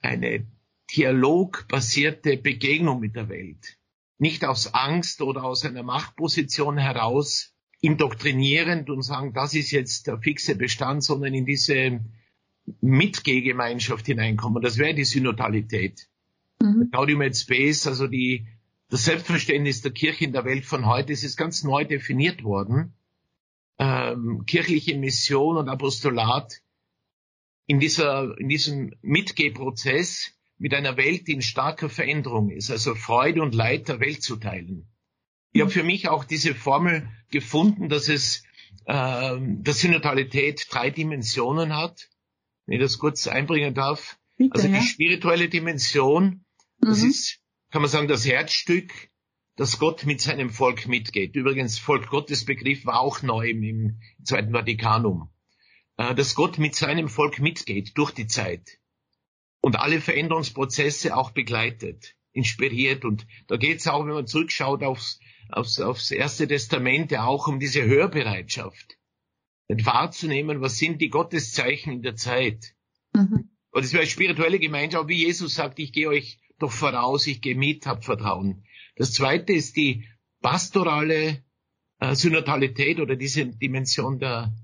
eine 0.00 0.46
dialogbasierte 0.94 2.36
Begegnung 2.36 3.00
mit 3.00 3.16
der 3.16 3.28
Welt. 3.28 3.76
Nicht 4.18 4.44
aus 4.44 4.74
Angst 4.74 5.20
oder 5.20 5.44
aus 5.44 5.64
einer 5.64 5.82
Machtposition 5.82 6.78
heraus 6.78 7.54
indoktrinierend 7.80 8.90
und 8.90 9.02
sagen, 9.02 9.32
das 9.32 9.54
ist 9.54 9.70
jetzt 9.70 10.06
der 10.06 10.18
fixe 10.18 10.56
Bestand, 10.56 11.04
sondern 11.04 11.34
in 11.34 11.46
diese 11.46 12.00
Mitgehgemeinschaft 12.80 14.06
hineinkommen. 14.06 14.62
Das 14.62 14.78
wäre 14.78 14.94
die 14.94 15.04
Synodalität. 15.04 16.08
Mhm. 16.60 16.90
Gaudium 16.90 17.22
et 17.22 17.36
Spes, 17.36 17.86
also 17.86 18.08
die, 18.08 18.48
das 18.88 19.04
Selbstverständnis 19.04 19.82
der 19.82 19.92
Kirche 19.92 20.24
in 20.24 20.32
der 20.32 20.44
Welt 20.44 20.64
von 20.64 20.86
heute, 20.86 21.12
ist 21.12 21.36
ganz 21.36 21.62
neu 21.62 21.84
definiert 21.84 22.42
worden. 22.42 22.94
Ähm, 23.78 24.44
kirchliche 24.46 24.98
Mission 24.98 25.56
und 25.56 25.68
Apostolat 25.68 26.60
in 27.68 27.78
dieser, 27.80 28.36
in 28.38 28.48
diesem 28.48 28.94
Mitgehprozess 29.02 30.32
mit 30.56 30.74
einer 30.74 30.96
Welt, 30.96 31.28
die 31.28 31.34
in 31.34 31.42
starker 31.42 31.90
Veränderung 31.90 32.50
ist, 32.50 32.70
also 32.70 32.94
Freude 32.94 33.42
und 33.42 33.54
Leid 33.54 33.88
der 33.88 34.00
Welt 34.00 34.22
zu 34.22 34.36
teilen. 34.36 34.88
Ich 35.52 35.60
habe 35.60 35.70
für 35.70 35.84
mich 35.84 36.08
auch 36.08 36.24
diese 36.24 36.54
Formel 36.54 37.08
gefunden, 37.30 37.90
dass 37.90 38.08
es, 38.08 38.42
äh, 38.86 39.36
dass 39.60 39.80
Synodalität 39.80 40.66
drei 40.70 40.88
Dimensionen 40.88 41.76
hat. 41.76 42.08
Wenn 42.64 42.76
ich 42.76 42.80
das 42.80 42.98
kurz 42.98 43.26
einbringen 43.26 43.74
darf. 43.74 44.18
Bitte, 44.38 44.54
also 44.54 44.68
die 44.68 44.74
ja. 44.74 44.82
spirituelle 44.82 45.48
Dimension, 45.50 46.44
das 46.80 47.02
mhm. 47.02 47.10
ist, 47.10 47.40
kann 47.70 47.82
man 47.82 47.90
sagen, 47.90 48.08
das 48.08 48.26
Herzstück, 48.26 49.10
dass 49.56 49.78
Gott 49.78 50.06
mit 50.06 50.22
seinem 50.22 50.48
Volk 50.48 50.88
mitgeht. 50.88 51.36
Übrigens, 51.36 51.78
Volk 51.78 52.08
Gottes 52.08 52.46
Begriff 52.46 52.86
war 52.86 53.00
auch 53.00 53.22
neu 53.22 53.50
im, 53.50 53.62
im 53.62 54.00
Zweiten 54.24 54.52
Vatikanum. 54.52 55.28
Äh, 55.98 56.14
dass 56.14 56.34
Gott 56.34 56.58
mit 56.58 56.74
seinem 56.74 57.08
Volk 57.08 57.40
mitgeht 57.40 57.98
durch 57.98 58.12
die 58.12 58.28
Zeit 58.28 58.78
und 59.60 59.76
alle 59.76 60.00
Veränderungsprozesse 60.00 61.16
auch 61.16 61.32
begleitet, 61.32 62.14
inspiriert. 62.32 63.04
Und 63.04 63.26
da 63.48 63.56
geht 63.56 63.80
es 63.80 63.88
auch, 63.88 64.06
wenn 64.06 64.14
man 64.14 64.26
zurückschaut 64.26 64.84
aufs, 64.84 65.18
aufs, 65.50 65.80
aufs 65.80 66.12
Erste 66.12 66.46
Testament, 66.46 67.10
ja 67.10 67.26
auch 67.26 67.48
um 67.48 67.58
diese 67.58 67.84
Hörbereitschaft. 67.84 68.96
Wahrzunehmen, 69.68 70.62
was 70.62 70.78
sind 70.78 71.02
die 71.02 71.10
Gotteszeichen 71.10 71.92
in 71.92 72.02
der 72.02 72.14
Zeit. 72.14 72.74
Mhm. 73.12 73.50
Und 73.70 73.84
es 73.84 73.92
wäre 73.92 74.02
eine 74.02 74.10
spirituelle 74.10 74.60
Gemeinschaft, 74.60 75.08
wie 75.08 75.26
Jesus 75.26 75.54
sagt, 75.54 75.78
ich 75.78 75.92
gehe 75.92 76.08
euch 76.08 76.38
doch 76.58 76.72
voraus, 76.72 77.26
ich 77.26 77.42
gehe 77.42 77.56
mit, 77.56 77.86
habt 77.86 78.04
Vertrauen. 78.04 78.64
Das 78.96 79.12
zweite 79.12 79.52
ist 79.52 79.76
die 79.76 80.08
pastorale 80.40 81.44
äh, 81.98 82.14
Synodalität 82.14 83.00
oder 83.00 83.16
diese 83.16 83.46
Dimension 83.46 84.18
der 84.20 84.54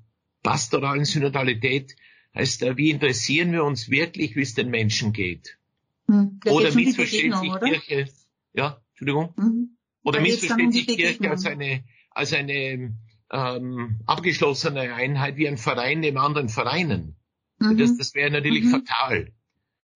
pastoralen 0.44 1.04
Synodalität 1.04 1.96
heißt, 2.36 2.62
äh, 2.62 2.76
wie 2.76 2.90
interessieren 2.90 3.50
wir 3.50 3.64
uns 3.64 3.90
wirklich, 3.90 4.36
wie 4.36 4.42
es 4.42 4.54
den 4.54 4.70
Menschen 4.70 5.12
geht? 5.12 5.58
Hm, 6.06 6.38
oder 6.46 6.72
missversteht 6.72 7.34
sich 7.34 7.50
oder? 7.50 7.66
Kirche, 7.66 8.08
ja, 8.52 8.80
Entschuldigung, 8.90 9.34
mhm. 9.36 9.76
oder 10.04 10.20
missversteht 10.20 10.72
sich 10.72 10.86
Kirche 10.86 11.30
als 11.30 11.46
eine, 11.46 11.82
als 12.10 12.32
eine 12.32 12.94
ähm, 13.32 14.00
abgeschlossene 14.06 14.94
Einheit 14.94 15.36
wie 15.36 15.48
ein 15.48 15.56
Verein 15.56 16.00
neben 16.00 16.18
anderen 16.18 16.48
Vereinen. 16.48 17.16
Mhm. 17.58 17.78
Das, 17.78 17.96
das 17.96 18.14
wäre 18.14 18.30
natürlich 18.30 18.64
mhm. 18.64 18.70
fatal. 18.70 19.32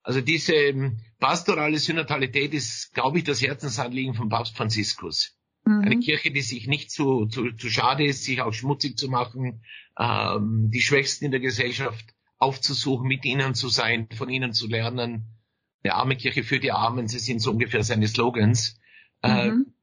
Also 0.03 0.23
diese 0.23 0.55
ähm, 0.55 1.01
pastorale 1.19 1.79
Synodalität 1.79 2.55
ist, 2.55 2.95
glaube 2.95 3.19
ich, 3.19 3.25
das 3.25 3.43
Herzensanliegen 3.43 4.15
von 4.15 4.31
Papst 4.31 4.57
Franziskus. 4.57 5.37
Mhm. 5.67 5.83
Eine 5.83 5.99
Kirche, 5.99 6.31
die 6.31 6.41
sich 6.41 6.67
nicht 6.67 6.91
zu, 6.91 7.27
zu, 7.27 7.53
zu 7.53 7.69
schade 7.69 8.07
ist, 8.07 8.25
sich 8.25 8.41
auch 8.41 8.55
schmutzig 8.55 8.97
zu 8.97 9.09
machen, 9.09 9.63
ähm, 9.99 10.71
die 10.73 10.81
Schwächsten 10.81 11.27
in 11.27 11.31
der 11.31 11.41
Gesellschaft 11.41 12.15
aufzusuchen, 12.39 13.09
mit 13.09 13.25
ihnen 13.25 13.55
zu 13.55 13.69
sein, 13.69 14.09
von 14.17 14.29
ihnen 14.29 14.53
zu 14.53 14.69
lernen. 14.69 15.25
Eine 15.83 15.95
arme 15.95 16.17
Kirche 16.17 16.45
für 16.45 16.61
die 16.61 16.73
Armen, 16.73 17.09
sie 17.09 17.19
sind 17.19 17.41
so 17.41 17.51
ungefähr 17.51 17.83
seine 17.83 18.07
Slogans. 18.07 18.79
Äh, 19.23 19.51
mhm. 19.51 19.75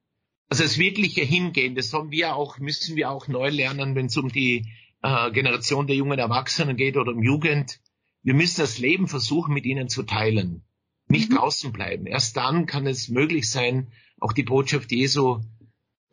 also 0.50 0.64
das 0.64 0.78
wirkliche 0.78 1.22
Hingehen, 1.22 1.76
das 1.76 1.90
sollen 1.90 2.12
wir 2.12 2.36
auch, 2.36 2.60
müssen 2.60 2.96
wir 2.96 3.10
auch 3.10 3.28
neu 3.28 3.50
lernen, 3.50 3.96
wenn 3.96 4.06
es 4.06 4.18
um 4.18 4.30
die 4.30 4.66
äh, 5.02 5.32
Generation 5.32 5.88
der 5.88 5.96
jungen 5.96 6.20
Erwachsenen 6.20 6.78
geht 6.78 6.98
oder 6.98 7.12
um 7.12 7.22
Jugend. 7.22 7.80
Wir 8.24 8.34
müssen 8.34 8.62
das 8.62 8.80
Leben 8.80 9.08
versuchen, 9.08 9.54
mit 9.54 9.66
ihnen 9.66 9.90
zu 9.90 10.04
teilen. 10.04 10.64
Nicht 11.08 11.30
mhm. 11.30 11.36
draußen 11.36 11.72
bleiben. 11.74 12.08
Erst 12.08 12.38
dann 12.38 12.66
kann 12.66 12.88
es 12.88 13.10
möglich 13.10 13.50
sein, 13.50 13.92
auch 14.20 14.32
die 14.32 14.44
Botschaft 14.44 14.92
Jesu 14.92 15.42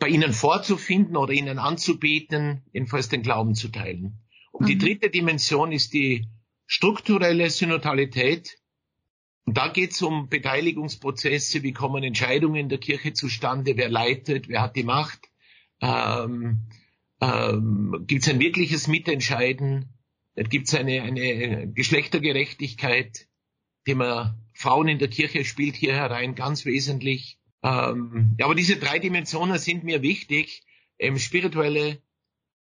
bei 0.02 0.08
ihnen 0.08 0.32
vorzufinden 0.32 1.16
oder 1.16 1.32
ihnen 1.32 1.60
anzubieten, 1.60 2.64
jedenfalls 2.72 3.08
den 3.08 3.22
Glauben 3.22 3.54
zu 3.54 3.68
teilen. 3.68 4.18
Und 4.50 4.64
mhm. 4.64 4.66
die 4.66 4.78
dritte 4.78 5.10
Dimension 5.10 5.70
ist 5.70 5.94
die 5.94 6.26
strukturelle 6.66 7.48
Synodalität. 7.50 8.58
Und 9.44 9.56
da 9.56 9.68
geht 9.68 9.92
es 9.92 10.02
um 10.02 10.28
Beteiligungsprozesse, 10.28 11.62
wie 11.62 11.72
kommen 11.72 12.02
Entscheidungen 12.02 12.56
in 12.56 12.68
der 12.68 12.78
Kirche 12.78 13.12
zustande, 13.12 13.76
wer 13.76 13.90
leitet, 13.90 14.48
wer 14.48 14.62
hat 14.62 14.74
die 14.74 14.82
Macht, 14.82 15.20
ähm, 15.80 16.66
ähm, 17.20 18.04
gibt 18.08 18.24
es 18.24 18.28
ein 18.28 18.40
wirkliches 18.40 18.88
Mitentscheiden, 18.88 19.94
gibt 20.34 20.66
es 20.66 20.74
eine, 20.74 21.02
eine 21.02 21.72
Geschlechtergerechtigkeit, 21.72 23.28
Thema 23.84 24.36
Frauen 24.52 24.88
in 24.88 24.98
der 24.98 25.08
Kirche 25.08 25.44
spielt 25.44 25.76
hier 25.76 25.94
herein 25.94 26.34
ganz 26.34 26.64
wesentlich. 26.64 27.38
Ähm, 27.62 28.34
ja, 28.38 28.46
aber 28.46 28.54
diese 28.54 28.76
drei 28.76 28.98
Dimensionen 28.98 29.58
sind 29.58 29.84
mir 29.84 30.02
wichtig, 30.02 30.64
ähm, 30.98 31.18
spirituelle, 31.18 32.02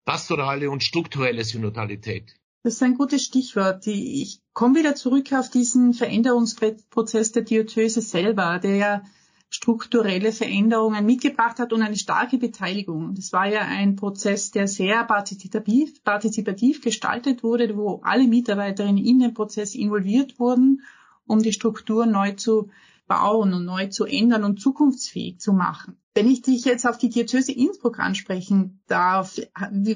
pastorale 0.05 0.71
und 0.71 0.83
strukturelle 0.83 1.45
Synodalität. 1.45 2.35
Das 2.63 2.75
ist 2.75 2.83
ein 2.83 2.95
gutes 2.95 3.23
Stichwort. 3.23 3.87
Ich 3.87 4.41
komme 4.55 4.79
wieder 4.79 4.95
zurück 4.95 5.33
auf 5.33 5.51
diesen 5.51 5.93
Veränderungsprozess 5.93 7.33
der 7.33 7.43
Diözese 7.43 8.01
selber, 8.01 8.59
der 8.59 8.77
ja 8.77 9.03
strukturelle 9.51 10.33
Veränderungen 10.33 11.07
mitgebracht 11.07 11.59
hat 11.59 11.73
und 11.73 11.83
eine 11.83 11.97
starke 11.97 12.39
Beteiligung. 12.39 13.15
Das 13.15 13.33
war 13.33 13.47
ja 13.47 13.61
ein 13.61 13.95
Prozess, 13.95 14.51
der 14.51 14.67
sehr 14.67 15.05
partizipativ, 15.05 16.03
partizipativ 16.03 16.81
gestaltet 16.81 17.43
wurde, 17.43 17.77
wo 17.77 18.01
alle 18.03 18.27
Mitarbeiterinnen 18.27 19.05
in 19.05 19.21
den 19.21 19.35
Prozess 19.35 19.75
involviert 19.75 20.41
wurden, 20.41 20.83
um 21.27 21.41
die 21.41 21.53
Struktur 21.53 22.07
neu 22.07 22.33
zu 22.33 22.71
bauen 23.07 23.53
und 23.53 23.65
neu 23.65 23.89
zu 23.89 24.05
ändern 24.05 24.45
und 24.45 24.61
zukunftsfähig 24.61 25.39
zu 25.39 25.53
machen. 25.53 25.97
Wenn 26.15 26.31
ich 26.31 26.43
dich 26.43 26.65
jetzt 26.65 26.87
auf 26.87 26.97
die 26.97 27.09
Diözese 27.09 27.53
Innsbruck 27.53 27.99
ansprechen 27.99 28.81
darf, 28.87 29.41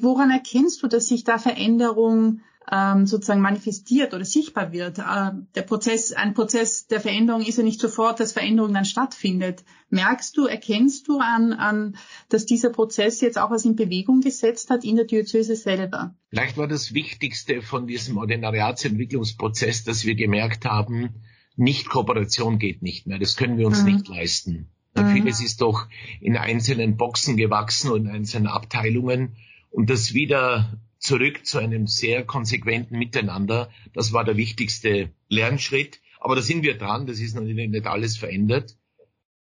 woran 0.00 0.30
erkennst 0.30 0.82
du, 0.82 0.88
dass 0.88 1.06
sich 1.06 1.22
da 1.22 1.38
Veränderung 1.38 2.40
ähm, 2.70 3.06
sozusagen 3.06 3.40
manifestiert 3.40 4.14
oder 4.14 4.24
sichtbar 4.24 4.72
wird? 4.72 4.98
Äh, 4.98 5.30
der 5.54 5.62
Prozess, 5.62 6.12
ein 6.12 6.34
Prozess 6.34 6.88
der 6.88 7.00
Veränderung 7.00 7.42
ist 7.42 7.56
ja 7.56 7.62
nicht 7.62 7.80
sofort, 7.80 8.18
dass 8.18 8.32
Veränderung 8.32 8.74
dann 8.74 8.84
stattfindet. 8.84 9.64
Merkst 9.90 10.36
du, 10.36 10.46
erkennst 10.46 11.06
du 11.06 11.20
an, 11.20 11.52
an, 11.52 11.96
dass 12.28 12.46
dieser 12.46 12.70
Prozess 12.70 13.20
jetzt 13.20 13.38
auch 13.38 13.50
was 13.50 13.64
in 13.64 13.76
Bewegung 13.76 14.20
gesetzt 14.20 14.70
hat 14.70 14.84
in 14.84 14.96
der 14.96 15.04
Diözese 15.04 15.54
selber? 15.54 16.16
Vielleicht 16.30 16.56
war 16.56 16.66
das 16.66 16.92
Wichtigste 16.92 17.62
von 17.62 17.86
diesem 17.86 18.18
Ordinariatsentwicklungsprozess, 18.18 19.84
dass 19.84 20.04
wir 20.04 20.16
gemerkt 20.16 20.64
haben, 20.64 21.14
nicht-Kooperation 21.58 22.58
geht 22.58 22.82
nicht 22.82 23.06
mehr. 23.06 23.18
Das 23.18 23.36
können 23.36 23.58
wir 23.58 23.66
uns 23.66 23.82
mhm. 23.82 23.92
nicht 23.92 24.08
leisten. 24.08 24.70
Mhm. 24.96 25.12
Vieles 25.12 25.42
ist 25.42 25.60
doch 25.60 25.88
in 26.20 26.36
einzelnen 26.36 26.96
Boxen 26.96 27.36
gewachsen 27.36 27.90
und 27.90 28.06
in 28.06 28.10
einzelnen 28.10 28.46
Abteilungen. 28.46 29.36
Und 29.70 29.90
das 29.90 30.14
wieder 30.14 30.78
zurück 30.98 31.46
zu 31.46 31.58
einem 31.58 31.86
sehr 31.86 32.24
konsequenten 32.24 32.98
Miteinander, 32.98 33.70
das 33.92 34.12
war 34.12 34.24
der 34.24 34.36
wichtigste 34.36 35.12
Lernschritt. 35.28 36.00
Aber 36.20 36.34
da 36.34 36.42
sind 36.42 36.62
wir 36.62 36.76
dran, 36.76 37.06
das 37.06 37.20
ist 37.20 37.34
natürlich 37.34 37.68
nicht 37.68 37.86
alles 37.86 38.16
verändert. 38.16 38.76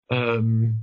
Ähm, 0.09 0.79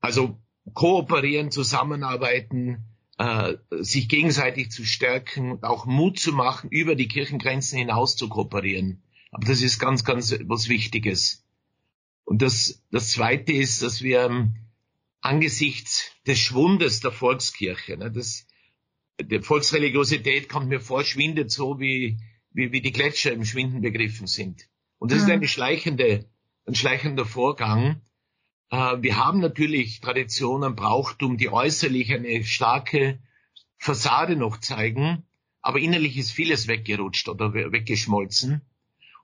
also 0.00 0.38
kooperieren, 0.72 1.50
zusammenarbeiten, 1.50 2.84
äh, 3.18 3.54
sich 3.70 4.08
gegenseitig 4.08 4.70
zu 4.70 4.84
stärken 4.84 5.52
und 5.52 5.64
auch 5.64 5.86
Mut 5.86 6.18
zu 6.18 6.32
machen, 6.32 6.70
über 6.70 6.96
die 6.96 7.06
Kirchengrenzen 7.06 7.78
hinaus 7.78 8.16
zu 8.16 8.28
kooperieren. 8.28 9.03
Aber 9.34 9.48
das 9.48 9.62
ist 9.62 9.80
ganz, 9.80 10.04
ganz 10.04 10.32
was 10.44 10.68
Wichtiges. 10.68 11.44
Und 12.22 12.40
das, 12.40 12.84
das 12.92 13.10
Zweite 13.10 13.52
ist, 13.52 13.82
dass 13.82 14.00
wir 14.00 14.26
ähm, 14.26 14.54
angesichts 15.20 16.12
des 16.24 16.38
Schwundes 16.38 17.00
der 17.00 17.10
Volkskirche, 17.10 17.96
ne, 17.96 18.12
das, 18.12 18.46
die 19.20 19.40
Volksreligiosität 19.40 20.48
kommt 20.48 20.68
mir 20.68 20.80
vor, 20.80 21.02
schwindet 21.02 21.50
so 21.50 21.80
wie, 21.80 22.16
wie, 22.52 22.70
wie 22.70 22.80
die 22.80 22.92
Gletscher 22.92 23.32
im 23.32 23.44
Schwinden 23.44 23.80
begriffen 23.80 24.28
sind. 24.28 24.68
Und 24.98 25.10
das 25.10 25.22
mhm. 25.22 25.24
ist 25.24 25.30
eine 25.32 25.48
schleichende, 25.48 26.30
ein 26.64 26.76
schleichender 26.76 27.26
Vorgang. 27.26 28.02
Äh, 28.70 29.02
wir 29.02 29.16
haben 29.16 29.40
natürlich 29.40 30.00
Traditionen, 30.00 30.76
Brauchtum, 30.76 31.38
die 31.38 31.50
äußerlich 31.50 32.14
eine 32.14 32.44
starke 32.44 33.18
Fassade 33.78 34.36
noch 34.36 34.60
zeigen, 34.60 35.24
aber 35.60 35.80
innerlich 35.80 36.18
ist 36.18 36.30
vieles 36.30 36.68
weggerutscht 36.68 37.28
oder 37.28 37.52
weggeschmolzen. 37.52 38.62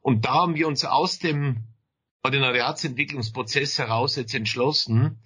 Und 0.01 0.25
da 0.25 0.35
haben 0.35 0.55
wir 0.55 0.67
uns 0.67 0.85
aus 0.85 1.19
dem 1.19 1.65
Ordinariatsentwicklungsprozess 2.23 3.79
heraus 3.79 4.17
jetzt 4.17 4.35
entschlossen, 4.35 5.23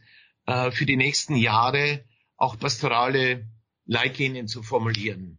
äh, 0.46 0.70
für 0.70 0.86
die 0.86 0.96
nächsten 0.96 1.36
Jahre 1.36 2.04
auch 2.36 2.58
pastorale 2.58 3.48
Leitlinien 3.86 4.48
zu 4.48 4.62
formulieren, 4.62 5.38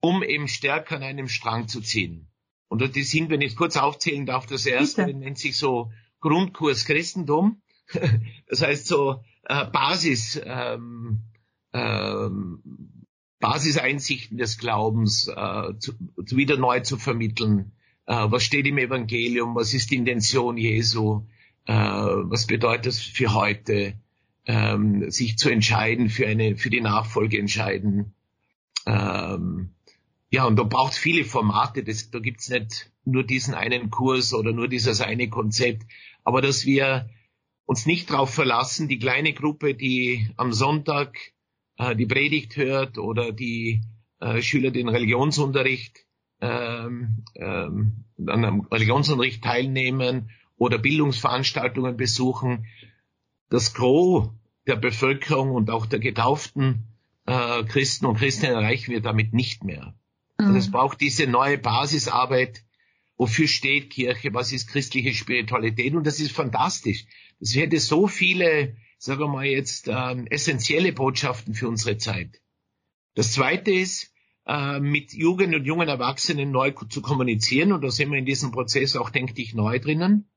um 0.00 0.22
eben 0.22 0.48
stärker 0.48 0.96
an 0.96 1.02
einem 1.02 1.28
Strang 1.28 1.68
zu 1.68 1.80
ziehen. 1.80 2.28
Und 2.68 2.94
die 2.94 3.02
sind, 3.02 3.30
wenn 3.30 3.40
ich 3.40 3.56
kurz 3.56 3.76
aufzählen 3.76 4.26
darf, 4.26 4.46
das 4.46 4.64
erste 4.66 5.04
Bitte. 5.04 5.18
nennt 5.18 5.38
sich 5.38 5.56
so 5.56 5.92
Grundkurs 6.20 6.84
Christentum. 6.84 7.62
Das 8.46 8.62
heißt 8.62 8.86
so 8.86 9.22
äh, 9.44 9.66
Basis, 9.66 10.40
ähm, 10.44 11.22
ähm, 11.72 13.06
Basiseinsichten 13.40 14.38
des 14.38 14.58
Glaubens 14.58 15.26
äh, 15.28 15.76
zu, 15.78 15.94
wieder 16.16 16.56
neu 16.56 16.80
zu 16.80 16.96
vermitteln 16.96 17.72
was 18.06 18.42
steht 18.42 18.66
im 18.66 18.78
Evangelium, 18.78 19.54
was 19.54 19.74
ist 19.74 19.90
die 19.90 19.96
Intention 19.96 20.56
Jesu, 20.56 21.22
äh, 21.66 21.72
was 21.74 22.46
bedeutet 22.46 22.86
es 22.86 23.00
für 23.00 23.34
heute, 23.34 23.94
ähm, 24.46 25.10
sich 25.10 25.38
zu 25.38 25.50
entscheiden 25.50 26.08
für 26.08 26.26
eine, 26.26 26.56
für 26.56 26.70
die 26.70 26.80
Nachfolge 26.80 27.38
entscheiden. 27.38 28.14
Ähm, 28.86 29.70
ja, 30.30 30.46
und 30.46 30.56
da 30.56 30.64
braucht 30.64 30.94
viele 30.94 31.24
Formate. 31.24 31.84
Das, 31.84 32.10
da 32.10 32.18
gibt's 32.18 32.48
nicht 32.48 32.90
nur 33.04 33.24
diesen 33.24 33.54
einen 33.54 33.90
Kurs 33.90 34.34
oder 34.34 34.52
nur 34.52 34.68
dieses 34.68 35.00
eine 35.00 35.28
Konzept, 35.28 35.84
aber 36.24 36.40
dass 36.40 36.64
wir 36.66 37.08
uns 37.66 37.86
nicht 37.86 38.10
darauf 38.10 38.34
verlassen, 38.34 38.88
die 38.88 38.98
kleine 38.98 39.32
Gruppe, 39.32 39.74
die 39.74 40.28
am 40.36 40.52
Sonntag 40.52 41.16
äh, 41.78 41.94
die 41.94 42.06
Predigt 42.06 42.56
hört 42.56 42.98
oder 42.98 43.32
die 43.32 43.82
äh, 44.20 44.42
Schüler 44.42 44.70
den 44.70 44.88
Religionsunterricht 44.88 46.04
ähm, 46.42 47.24
ähm, 47.36 48.04
an 48.18 48.44
einem 48.44 48.60
Religionsunterricht 48.62 49.42
teilnehmen 49.42 50.30
oder 50.56 50.78
Bildungsveranstaltungen 50.78 51.96
besuchen. 51.96 52.66
Das 53.48 53.74
Gros 53.74 54.28
der 54.66 54.76
Bevölkerung 54.76 55.52
und 55.52 55.70
auch 55.70 55.86
der 55.86 56.00
getauften 56.00 56.88
äh, 57.26 57.62
Christen 57.64 58.06
und 58.06 58.18
Christinnen 58.18 58.56
erreichen 58.56 58.90
wir 58.90 59.00
damit 59.00 59.32
nicht 59.32 59.64
mehr. 59.64 59.94
Mhm. 60.38 60.46
Also 60.46 60.58
es 60.58 60.70
braucht 60.70 61.00
diese 61.00 61.26
neue 61.26 61.58
Basisarbeit. 61.58 62.64
Wofür 63.16 63.46
steht 63.46 63.90
Kirche? 63.90 64.34
Was 64.34 64.52
ist 64.52 64.66
christliche 64.66 65.14
Spiritualität? 65.14 65.94
Und 65.94 66.06
das 66.06 66.18
ist 66.18 66.32
fantastisch. 66.32 67.04
Das 67.38 67.54
hätte 67.54 67.78
so 67.78 68.08
viele, 68.08 68.76
sagen 68.98 69.20
wir 69.20 69.28
mal 69.28 69.44
jetzt, 69.44 69.86
äh, 69.86 70.24
essentielle 70.30 70.92
Botschaften 70.92 71.54
für 71.54 71.68
unsere 71.68 71.98
Zeit. 71.98 72.40
Das 73.14 73.32
zweite 73.32 73.70
ist, 73.70 74.11
äh, 74.46 74.80
mit 74.80 75.12
Jugend 75.12 75.54
und 75.54 75.64
jungen 75.64 75.88
Erwachsenen 75.88 76.50
neu 76.50 76.72
zu 76.72 77.02
kommunizieren. 77.02 77.72
Und 77.72 77.82
da 77.82 77.90
sind 77.90 78.10
wir 78.10 78.18
in 78.18 78.26
diesem 78.26 78.52
Prozess 78.52 78.96
auch, 78.96 79.10
denke 79.10 79.40
ich, 79.40 79.54
neu 79.54 79.78
drinnen. 79.78 80.28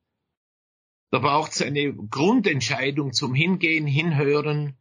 Da 1.12 1.20
braucht 1.20 1.54
es 1.54 1.62
eine 1.62 1.94
Grundentscheidung 1.94 3.14
zum 3.14 3.34
Hingehen, 3.34 3.88
Hinhören, 3.88 4.78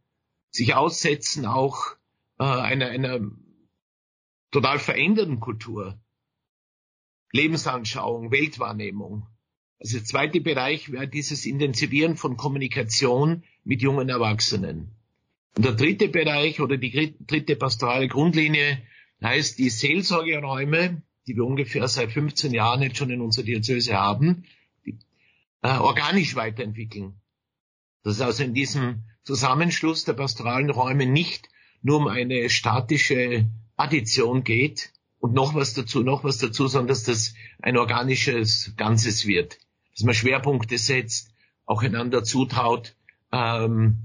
sich 0.51 0.75
aussetzen, 0.75 1.45
auch 1.45 1.95
äh, 2.39 2.43
einer, 2.43 2.87
einer 2.87 3.19
total 4.51 4.79
veränderten 4.79 5.39
Kultur, 5.39 5.99
Lebensanschauung, 7.31 8.31
Weltwahrnehmung. 8.31 9.27
Also 9.79 9.97
der 9.97 10.05
zweite 10.05 10.41
Bereich 10.41 10.91
wäre 10.91 11.07
dieses 11.07 11.45
Intensivieren 11.45 12.15
von 12.15 12.37
Kommunikation 12.37 13.43
mit 13.63 13.81
jungen 13.81 14.09
Erwachsenen. 14.09 14.95
Und 15.57 15.65
der 15.65 15.73
dritte 15.73 16.09
Bereich 16.09 16.61
oder 16.61 16.77
die 16.77 17.15
dritte 17.19 17.55
pastorale 17.55 18.07
Grundlinie 18.07 18.81
heißt 19.23 19.57
die 19.57 19.69
Seelsorgeräume, 19.69 21.01
die 21.27 21.35
wir 21.35 21.45
ungefähr 21.45 21.87
seit 21.87 22.11
15 22.11 22.53
Jahren 22.53 22.81
jetzt 22.81 22.97
schon 22.97 23.09
in 23.09 23.21
unserer 23.21 23.45
Diözese 23.45 23.95
haben, 23.95 24.43
die, 24.85 24.97
äh, 25.61 25.77
organisch 25.77 26.35
weiterentwickeln. 26.35 27.19
Das 28.03 28.15
ist 28.15 28.21
also 28.21 28.43
in 28.43 28.53
diesem 28.53 29.03
Zusammenschluss 29.23 30.03
der 30.03 30.13
pastoralen 30.13 30.69
Räume 30.69 31.07
nicht 31.07 31.49
nur 31.81 31.97
um 31.97 32.07
eine 32.07 32.49
statische 32.49 33.49
Addition 33.75 34.43
geht 34.43 34.93
und 35.19 35.33
noch 35.33 35.55
was 35.55 35.73
dazu, 35.73 36.03
noch 36.03 36.23
was 36.23 36.37
dazu, 36.37 36.67
sondern 36.67 36.89
dass 36.89 37.03
das 37.03 37.33
ein 37.61 37.77
organisches 37.77 38.73
Ganzes 38.77 39.25
wird. 39.25 39.57
Dass 39.93 40.03
man 40.03 40.13
Schwerpunkte 40.13 40.77
setzt, 40.77 41.33
auch 41.65 41.81
einander 41.81 42.23
zutraut, 42.23 42.95
ähm, 43.31 43.97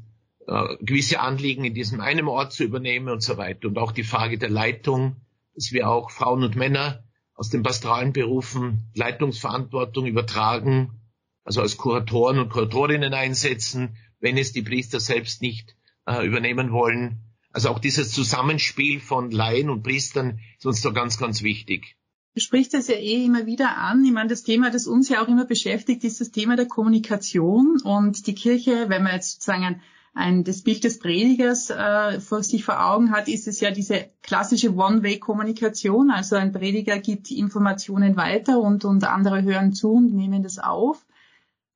äh, 0.47 0.77
gewisse 0.81 1.21
Anliegen 1.21 1.65
in 1.65 1.75
diesem 1.75 2.01
einen 2.01 2.29
Ort 2.29 2.53
zu 2.53 2.65
übernehmen 2.65 3.09
und 3.09 3.23
so 3.23 3.37
weiter. 3.37 3.69
Und 3.69 3.79
auch 3.79 3.93
die 3.93 4.05
Frage 4.05 4.39
der 4.39 4.51
Leitung, 4.51 5.17
dass 5.55 5.73
wir 5.73 5.89
auch 5.89 6.11
Frauen 6.11 6.43
und 6.43 6.57
Männer 6.57 7.05
aus 7.35 7.51
den 7.51 7.63
pastoralen 7.63 8.13
Berufen 8.13 8.91
Leitungsverantwortung 8.95 10.07
übertragen 10.07 11.01
also 11.45 11.63
als 11.63 11.77
Kuratoren 11.77 12.39
und 12.39 12.51
Kuratorinnen 12.51 13.15
einsetzen, 13.15 13.97
wenn 14.21 14.37
es 14.37 14.53
die 14.53 14.63
Priester 14.63 15.01
selbst 15.01 15.43
nicht 15.43 15.77
äh, 16.07 16.25
übernehmen 16.25 16.73
wollen. 16.73 17.23
Also 17.53 17.71
auch 17.71 17.79
dieses 17.79 18.13
Zusammenspiel 18.13 19.01
von 19.01 19.31
Laien 19.31 19.71
und 19.71 19.83
Priestern 19.83 20.39
ist 20.59 20.67
uns 20.67 20.83
da 20.83 20.91
ganz, 20.91 21.19
ganz 21.19 21.43
wichtig. 21.43 21.97
Du 22.35 22.41
sprichst 22.41 22.75
das 22.75 22.87
ja 22.87 22.95
eh 22.95 23.25
immer 23.25 23.47
wieder 23.47 23.77
an. 23.77 24.05
Ich 24.05 24.13
meine, 24.13 24.29
das 24.29 24.45
Thema, 24.45 24.71
das 24.71 24.87
uns 24.87 25.09
ja 25.09 25.25
auch 25.25 25.29
immer 25.29 25.45
beschäftigt, 25.45 26.05
ist 26.05 26.21
das 26.21 26.31
Thema 26.31 26.55
der 26.55 26.69
Kommunikation 26.69 27.81
und 27.83 28.29
die 28.29 28.37
Kirche, 28.37 28.89
wenn 28.89 29.03
man 29.03 29.15
jetzt 29.15 29.33
sozusagen 29.33 29.83
ein 30.13 30.45
das 30.45 30.63
Bild 30.63 30.85
des 30.85 30.99
Predigers 30.99 31.71
äh, 31.71 32.21
vor 32.21 32.43
sich 32.43 32.65
vor 32.65 32.85
Augen 32.85 33.13
hat, 33.13 33.29
ist 33.29 33.47
es 33.47 33.61
ja 33.61 33.71
diese 33.71 34.11
klassische 34.23 34.75
One-Way-Kommunikation. 34.75 36.11
Also 36.11 36.37
ein 36.37 36.53
Prediger 36.53 36.99
gibt 36.99 37.31
Informationen 37.31 38.17
weiter 38.17 38.61
und, 38.61 38.85
und 38.85 39.05
andere 39.05 39.43
hören 39.43 39.73
zu 39.73 39.93
und 39.93 40.13
nehmen 40.13 40.43
das 40.43 40.59
auf. 40.59 41.07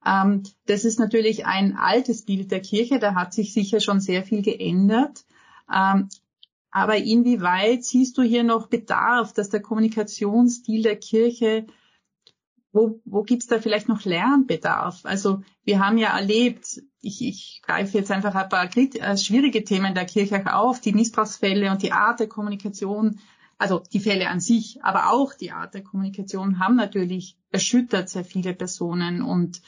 Ähm, 0.04 0.42
das 0.66 0.84
ist 0.84 0.98
natürlich 0.98 1.46
ein 1.46 1.76
altes 1.76 2.24
Bild 2.24 2.50
der 2.50 2.60
Kirche, 2.60 2.98
da 2.98 3.14
hat 3.14 3.32
sich 3.32 3.52
sicher 3.52 3.80
schon 3.80 4.00
sehr 4.00 4.22
viel 4.22 4.42
geändert. 4.42 5.24
Ähm, 5.72 6.08
aber 6.70 6.96
inwieweit 6.96 7.84
siehst 7.84 8.18
du 8.18 8.22
hier 8.22 8.42
noch 8.42 8.66
Bedarf, 8.66 9.32
dass 9.32 9.48
der 9.48 9.62
Kommunikationsstil 9.62 10.82
der 10.82 10.96
Kirche, 10.96 11.66
wo, 12.72 13.00
wo 13.04 13.22
gibt's 13.22 13.46
da 13.46 13.60
vielleicht 13.60 13.88
noch 13.88 14.04
Lernbedarf? 14.04 15.02
Also 15.04 15.42
wir 15.62 15.78
haben 15.78 15.98
ja 15.98 16.16
erlebt, 16.16 16.82
ich, 17.04 17.22
ich 17.22 17.62
greife 17.62 17.98
jetzt 17.98 18.10
einfach 18.10 18.34
ein 18.34 18.48
paar 18.48 18.68
äh, 18.76 19.16
schwierige 19.16 19.64
Themen 19.64 19.94
der 19.94 20.06
Kirche 20.06 20.54
auf, 20.54 20.80
die 20.80 20.92
Missbrauchsfälle 20.92 21.70
und 21.70 21.82
die 21.82 21.92
Art 21.92 22.20
der 22.20 22.28
Kommunikation, 22.28 23.20
also 23.58 23.82
die 23.92 24.00
Fälle 24.00 24.28
an 24.28 24.40
sich, 24.40 24.82
aber 24.82 25.12
auch 25.12 25.34
die 25.34 25.52
Art 25.52 25.74
der 25.74 25.82
Kommunikation 25.82 26.58
haben 26.58 26.76
natürlich 26.76 27.36
erschüttert 27.50 28.08
sehr 28.08 28.24
viele 28.24 28.54
Personen 28.54 29.22
und 29.22 29.62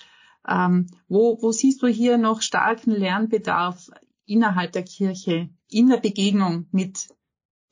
ähm, 0.48 0.86
wo, 1.08 1.40
wo 1.42 1.52
siehst 1.52 1.82
du 1.82 1.88
hier 1.88 2.18
noch 2.18 2.42
starken 2.42 2.92
Lernbedarf 2.92 3.90
innerhalb 4.26 4.72
der 4.72 4.84
Kirche, 4.84 5.50
in 5.70 5.88
der 5.88 5.98
Begegnung 5.98 6.66
mit 6.70 7.08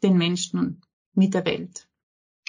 den 0.02 0.16
Menschen, 0.16 0.82
mit 1.14 1.34
der 1.34 1.44
Welt? 1.44 1.88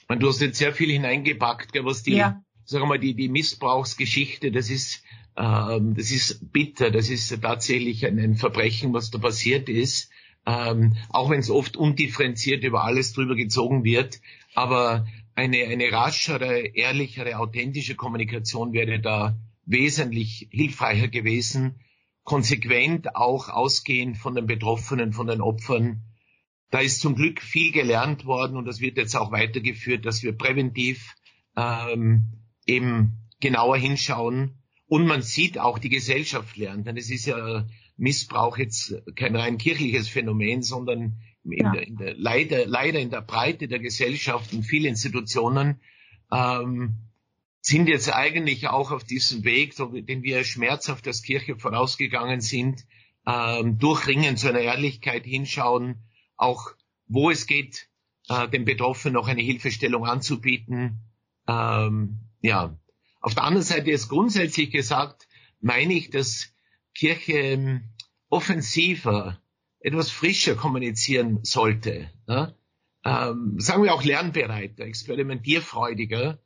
Und 0.07 0.21
du 0.21 0.27
hast 0.27 0.41
jetzt 0.41 0.57
sehr 0.57 0.73
viel 0.73 0.91
hineingepackt, 0.91 1.71
was 1.83 2.03
die, 2.03 2.15
ja. 2.15 2.41
sagen 2.63 2.83
wir 2.83 2.89
mal, 2.89 2.99
die, 2.99 3.15
die 3.15 3.29
Missbrauchsgeschichte, 3.29 4.51
das 4.51 4.69
ist, 4.69 5.03
ähm, 5.37 5.95
das 5.95 6.11
ist 6.11 6.51
bitter, 6.51 6.91
das 6.91 7.09
ist 7.09 7.41
tatsächlich 7.41 8.05
ein, 8.05 8.19
ein 8.19 8.35
Verbrechen, 8.35 8.93
was 8.93 9.11
da 9.11 9.17
passiert 9.17 9.69
ist. 9.69 10.09
Ähm, 10.45 10.95
auch 11.09 11.29
wenn 11.29 11.39
es 11.39 11.49
oft 11.49 11.75
undifferenziert 11.75 12.63
über 12.63 12.83
alles 12.83 13.13
drüber 13.13 13.35
gezogen 13.35 13.83
wird. 13.83 14.21
Aber 14.53 15.07
eine, 15.33 15.65
eine 15.65 15.91
raschere, 15.91 16.67
ehrlichere, 16.67 17.39
authentische 17.39 17.95
Kommunikation 17.95 18.71
wäre 18.71 18.99
da 18.99 19.37
wesentlich 19.65 20.47
hilfreicher 20.51 21.07
gewesen, 21.07 21.81
konsequent 22.23 23.15
auch 23.15 23.49
ausgehend 23.49 24.17
von 24.17 24.35
den 24.35 24.45
Betroffenen, 24.45 25.13
von 25.13 25.27
den 25.27 25.41
Opfern. 25.41 26.03
Da 26.69 26.79
ist 26.79 27.01
zum 27.01 27.15
Glück 27.15 27.41
viel 27.41 27.71
gelernt 27.71 28.25
worden 28.25 28.55
und 28.55 28.65
das 28.65 28.79
wird 28.79 28.97
jetzt 28.97 29.15
auch 29.15 29.31
weitergeführt, 29.31 30.05
dass 30.05 30.23
wir 30.23 30.37
präventiv 30.37 31.15
ähm, 31.57 32.43
eben 32.65 33.29
genauer 33.39 33.77
hinschauen 33.77 34.61
und 34.87 35.07
man 35.07 35.21
sieht 35.21 35.57
auch 35.57 35.79
die 35.79 35.89
Gesellschaft 35.89 36.57
lernen, 36.57 36.83
denn 36.83 36.97
es 36.97 37.09
ist 37.09 37.25
ja 37.25 37.65
Missbrauch 37.97 38.57
jetzt 38.57 38.93
kein 39.15 39.35
rein 39.35 39.57
kirchliches 39.57 40.07
Phänomen, 40.07 40.61
sondern 40.61 41.17
in, 41.43 41.65
ja. 41.65 41.71
der, 41.71 41.87
in 41.87 41.97
der, 41.97 42.15
leider, 42.15 42.65
leider 42.65 42.99
in 42.99 43.09
der 43.09 43.21
Breite 43.21 43.67
der 43.67 43.79
Gesellschaft 43.79 44.53
und 44.53 44.63
viele 44.63 44.89
Institutionen 44.89 45.79
ähm, 46.31 46.97
sind 47.61 47.87
jetzt 47.87 48.13
eigentlich 48.13 48.67
auch 48.67 48.91
auf 48.91 49.03
diesem 49.03 49.43
Weg, 49.43 49.75
den 49.75 50.23
wir 50.23 50.43
schmerzhaft 50.43 51.07
als 51.07 51.23
Kirche 51.23 51.57
vorausgegangen 51.57 52.41
sind, 52.41 52.85
ähm, 53.25 53.79
durchringen 53.79 54.37
zu 54.37 54.49
einer 54.49 54.59
Ehrlichkeit 54.59 55.25
hinschauen, 55.25 56.03
auch 56.37 56.71
wo 57.07 57.31
es 57.31 57.47
geht, 57.47 57.89
äh, 58.29 58.47
den 58.49 58.65
Betroffenen 58.65 59.15
noch 59.15 59.27
eine 59.27 59.41
Hilfestellung 59.41 60.05
anzubieten. 60.05 60.99
Ähm, 61.47 62.19
ja. 62.41 62.77
Auf 63.25 63.33
der 63.33 63.43
anderen 63.43 63.65
Seite 63.65 63.89
ist 63.89 64.07
grundsätzlich 64.07 64.69
gesagt, 64.69 65.27
meine 65.59 65.95
ich, 65.95 66.11
dass 66.11 66.53
Kirche 66.93 67.33
ähm, 67.33 67.89
offensiver, 68.29 69.41
etwas 69.79 70.11
frischer 70.11 70.53
kommunizieren 70.53 71.39
sollte. 71.41 72.11
Ne? 72.27 72.55
Ähm, 73.03 73.55
sagen 73.57 73.81
wir 73.81 73.95
auch 73.95 74.03
lernbereiter, 74.03 74.83
experimentierfreudiger 74.83 76.39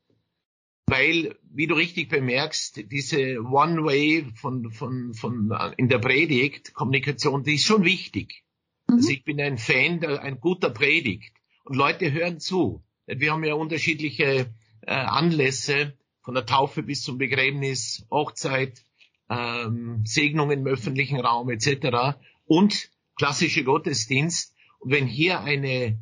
weil, 0.86 1.36
wie 1.52 1.68
du 1.68 1.76
richtig 1.76 2.08
bemerkst, 2.08 2.90
diese 2.90 3.42
One-Way 3.42 4.28
von, 4.36 4.72
von, 4.72 5.14
von 5.14 5.54
in 5.76 5.90
der 5.90 6.00
Predigt, 6.00 6.74
Kommunikation, 6.74 7.44
die 7.44 7.56
ist 7.56 7.66
schon 7.66 7.84
wichtig. 7.84 8.46
Mhm. 8.88 8.96
Also 8.96 9.10
ich 9.10 9.26
bin 9.26 9.42
ein 9.42 9.58
Fan, 9.58 10.00
der, 10.00 10.24
ein 10.24 10.40
guter 10.40 10.70
Predigt. 10.70 11.36
Und 11.66 11.76
Leute 11.76 12.14
hören 12.14 12.40
zu. 12.40 12.86
Wir 13.06 13.34
haben 13.34 13.44
ja 13.44 13.56
unterschiedliche 13.56 14.54
äh, 14.82 14.94
Anlässe, 14.94 15.99
von 16.30 16.36
der 16.36 16.46
Taufe 16.46 16.84
bis 16.84 17.02
zum 17.02 17.18
Begräbnis, 17.18 18.06
Hochzeit, 18.12 18.84
ähm, 19.32 20.04
Segnungen 20.06 20.60
im 20.60 20.68
öffentlichen 20.68 21.20
Raum 21.20 21.50
etc. 21.50 22.20
und 22.46 22.92
klassische 23.16 23.64
Gottesdienst. 23.64 24.54
Und 24.78 24.92
wenn 24.92 25.08
hier 25.08 25.40
eine 25.40 25.98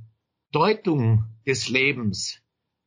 Deutung 0.52 1.24
des 1.46 1.70
Lebens, 1.70 2.42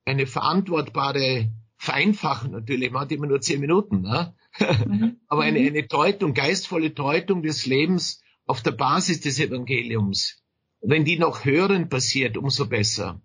eine 0.04 0.26
verantwortbare 0.26 1.50
vereinfachen 1.78 2.50
natürlich, 2.50 2.90
man 2.90 3.04
hat 3.04 3.12
immer 3.12 3.26
nur 3.26 3.40
zehn 3.40 3.60
Minuten, 3.60 4.02
ne? 4.02 4.34
Mhm. 4.58 5.16
aber 5.26 5.40
eine, 5.40 5.60
mhm. 5.60 5.68
eine 5.68 5.86
Deutung, 5.86 6.34
geistvolle 6.34 6.90
Deutung 6.90 7.42
des 7.42 7.64
Lebens 7.64 8.22
auf 8.44 8.62
der 8.62 8.72
Basis 8.72 9.22
des 9.22 9.40
Evangeliums. 9.40 10.42
Und 10.80 10.90
wenn 10.90 11.06
die 11.06 11.18
noch 11.18 11.46
hören 11.46 11.88
passiert, 11.88 12.36
umso 12.36 12.66
besser. 12.66 13.22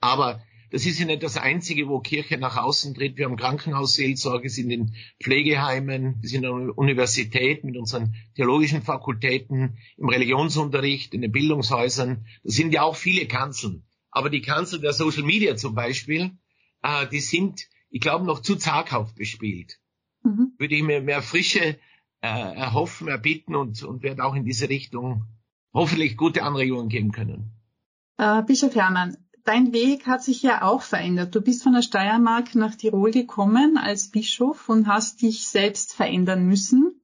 Aber 0.00 0.42
das 0.70 0.86
ist 0.86 0.98
ja 0.98 1.06
nicht 1.06 1.22
das 1.22 1.36
Einzige, 1.36 1.88
wo 1.88 2.00
Kirche 2.00 2.38
nach 2.38 2.56
außen 2.56 2.94
tritt. 2.94 3.16
Wir 3.16 3.26
haben 3.26 3.36
Krankenhausseelsorge, 3.36 4.50
sind 4.50 4.70
in 4.70 4.94
Pflegeheimen, 5.22 6.16
wir 6.20 6.28
sind 6.28 6.44
an 6.44 6.66
der 6.66 6.78
Universität 6.78 7.64
mit 7.64 7.76
unseren 7.76 8.14
theologischen 8.34 8.82
Fakultäten, 8.82 9.78
im 9.96 10.08
Religionsunterricht, 10.08 11.14
in 11.14 11.22
den 11.22 11.32
Bildungshäusern. 11.32 12.26
Das 12.44 12.54
sind 12.54 12.72
ja 12.72 12.82
auch 12.82 12.96
viele 12.96 13.26
Kanzeln. 13.26 13.84
Aber 14.10 14.30
die 14.30 14.42
Kanzel 14.42 14.80
der 14.80 14.92
Social 14.92 15.22
Media 15.22 15.56
zum 15.56 15.74
Beispiel, 15.74 16.32
äh, 16.82 17.06
die 17.08 17.20
sind, 17.20 17.68
ich 17.90 18.00
glaube, 18.00 18.24
noch 18.24 18.40
zu 18.40 18.56
zaghaft 18.56 19.16
bespielt. 19.16 19.78
Mhm. 20.22 20.52
Würde 20.58 20.74
ich 20.74 20.82
mir 20.82 21.00
mehr 21.00 21.22
Frische 21.22 21.78
äh, 22.20 22.56
erhoffen, 22.56 23.08
erbitten 23.08 23.54
und, 23.54 23.82
und 23.82 24.02
werde 24.02 24.24
auch 24.24 24.34
in 24.34 24.44
diese 24.44 24.68
Richtung 24.68 25.24
hoffentlich 25.72 26.16
gute 26.16 26.42
Anregungen 26.42 26.88
geben 26.88 27.12
können. 27.12 27.52
Äh, 28.16 28.42
Bischof 28.42 28.74
Hermann, 28.74 29.16
dein 29.48 29.72
Weg 29.72 30.06
hat 30.06 30.22
sich 30.22 30.42
ja 30.42 30.60
auch 30.60 30.82
verändert. 30.82 31.34
Du 31.34 31.40
bist 31.40 31.62
von 31.62 31.72
der 31.72 31.80
Steiermark 31.80 32.54
nach 32.54 32.74
Tirol 32.74 33.10
gekommen 33.10 33.78
als 33.78 34.08
Bischof 34.08 34.68
und 34.68 34.86
hast 34.86 35.22
dich 35.22 35.48
selbst 35.48 35.94
verändern 35.94 36.44
müssen 36.44 37.00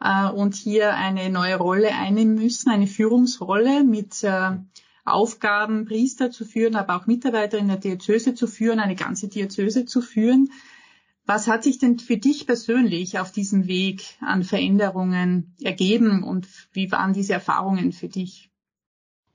äh, 0.00 0.28
und 0.28 0.54
hier 0.54 0.94
eine 0.94 1.28
neue 1.28 1.56
Rolle 1.56 1.92
einnehmen 1.92 2.36
müssen, 2.36 2.70
eine 2.70 2.86
Führungsrolle 2.86 3.82
mit 3.82 4.22
äh, 4.22 4.52
Aufgaben, 5.04 5.86
Priester 5.86 6.30
zu 6.30 6.44
führen, 6.44 6.76
aber 6.76 6.94
auch 6.94 7.06
Mitarbeiter 7.08 7.58
in 7.58 7.66
der 7.66 7.78
Diözese 7.78 8.34
zu 8.34 8.46
führen, 8.46 8.78
eine 8.78 8.94
ganze 8.94 9.26
Diözese 9.26 9.84
zu 9.84 10.00
führen. 10.00 10.52
Was 11.26 11.48
hat 11.48 11.64
sich 11.64 11.78
denn 11.78 11.98
für 11.98 12.16
dich 12.16 12.46
persönlich 12.46 13.18
auf 13.18 13.32
diesem 13.32 13.66
Weg 13.66 14.16
an 14.20 14.44
Veränderungen 14.44 15.56
ergeben 15.60 16.22
und 16.22 16.46
wie 16.72 16.92
waren 16.92 17.12
diese 17.12 17.32
Erfahrungen 17.32 17.92
für 17.92 18.08
dich? 18.08 18.47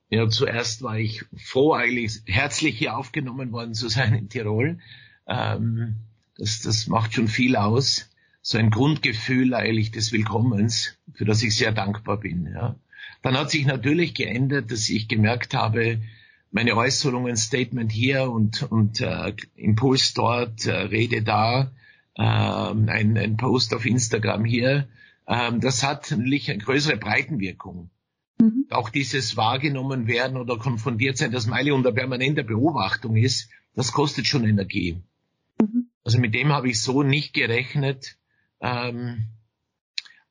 Ja, 0.10 0.30
zuerst 0.30 0.84
war 0.84 1.00
ich 1.00 1.26
froh, 1.36 1.74
eigentlich 1.74 2.22
herzlich 2.26 2.78
hier 2.78 2.98
aufgenommen 2.98 3.52
worden 3.52 3.74
zu 3.74 3.90
sein 3.90 4.14
in 4.14 4.30
Tirol. 4.30 4.80
Ähm, 5.28 5.96
das, 6.38 6.62
das 6.62 6.88
macht 6.88 7.14
schon 7.14 7.28
viel 7.28 7.56
aus. 7.56 8.10
So 8.42 8.58
ein 8.58 8.70
Grundgefühl 8.70 9.54
eigentlich 9.54 9.92
des 9.92 10.12
Willkommens, 10.12 10.98
für 11.14 11.26
das 11.26 11.42
ich 11.42 11.56
sehr 11.56 11.72
dankbar 11.72 12.20
bin. 12.20 12.52
Ja. 12.54 12.76
Dann 13.22 13.38
hat 13.38 13.50
sich 13.50 13.66
natürlich 13.66 14.14
geändert, 14.14 14.72
dass 14.72 14.90
ich 14.90 15.08
gemerkt 15.08 15.54
habe, 15.54 16.02
meine 16.52 16.76
Äußerungen, 16.76 17.36
Statement 17.36 17.92
hier 17.92 18.30
und, 18.30 18.64
und 18.64 19.02
äh, 19.02 19.34
Impuls 19.56 20.14
dort, 20.14 20.66
äh, 20.68 20.74
Rede 20.74 21.24
da, 21.24 21.72
äh, 22.16 22.22
ein, 22.22 23.18
ein 23.18 23.38
Post 23.38 23.74
auf 23.74 23.86
Instagram 23.86 24.46
hier, 24.46 24.88
äh, 25.26 25.52
das 25.60 25.84
hat 25.84 26.12
natürlich 26.12 26.52
eine 26.52 26.60
größere 26.60 26.98
Breitenwirkung. 26.98 27.90
Mhm. 28.44 28.66
Auch 28.72 28.90
dieses 28.90 29.38
wahrgenommen 29.38 30.06
werden 30.06 30.36
oder 30.36 30.58
konfrontiert 30.58 31.18
sein, 31.18 31.32
dass 31.32 31.48
Meile 31.48 31.74
unter 31.74 31.94
permanenter 31.94 32.44
Beobachtung 32.44 33.16
ist, 33.16 33.50
das 33.74 33.94
kostet 33.94 34.28
schon 34.28 34.44
Energie. 34.44 35.02
Mhm. 35.62 35.88
Also 36.04 36.20
mit 36.20 36.34
dem 36.34 36.52
habe 36.52 36.70
ich 36.70 36.82
so 36.82 37.04
nicht 37.04 37.34
gerechnet. 37.34 38.18
Ähm, 38.60 39.28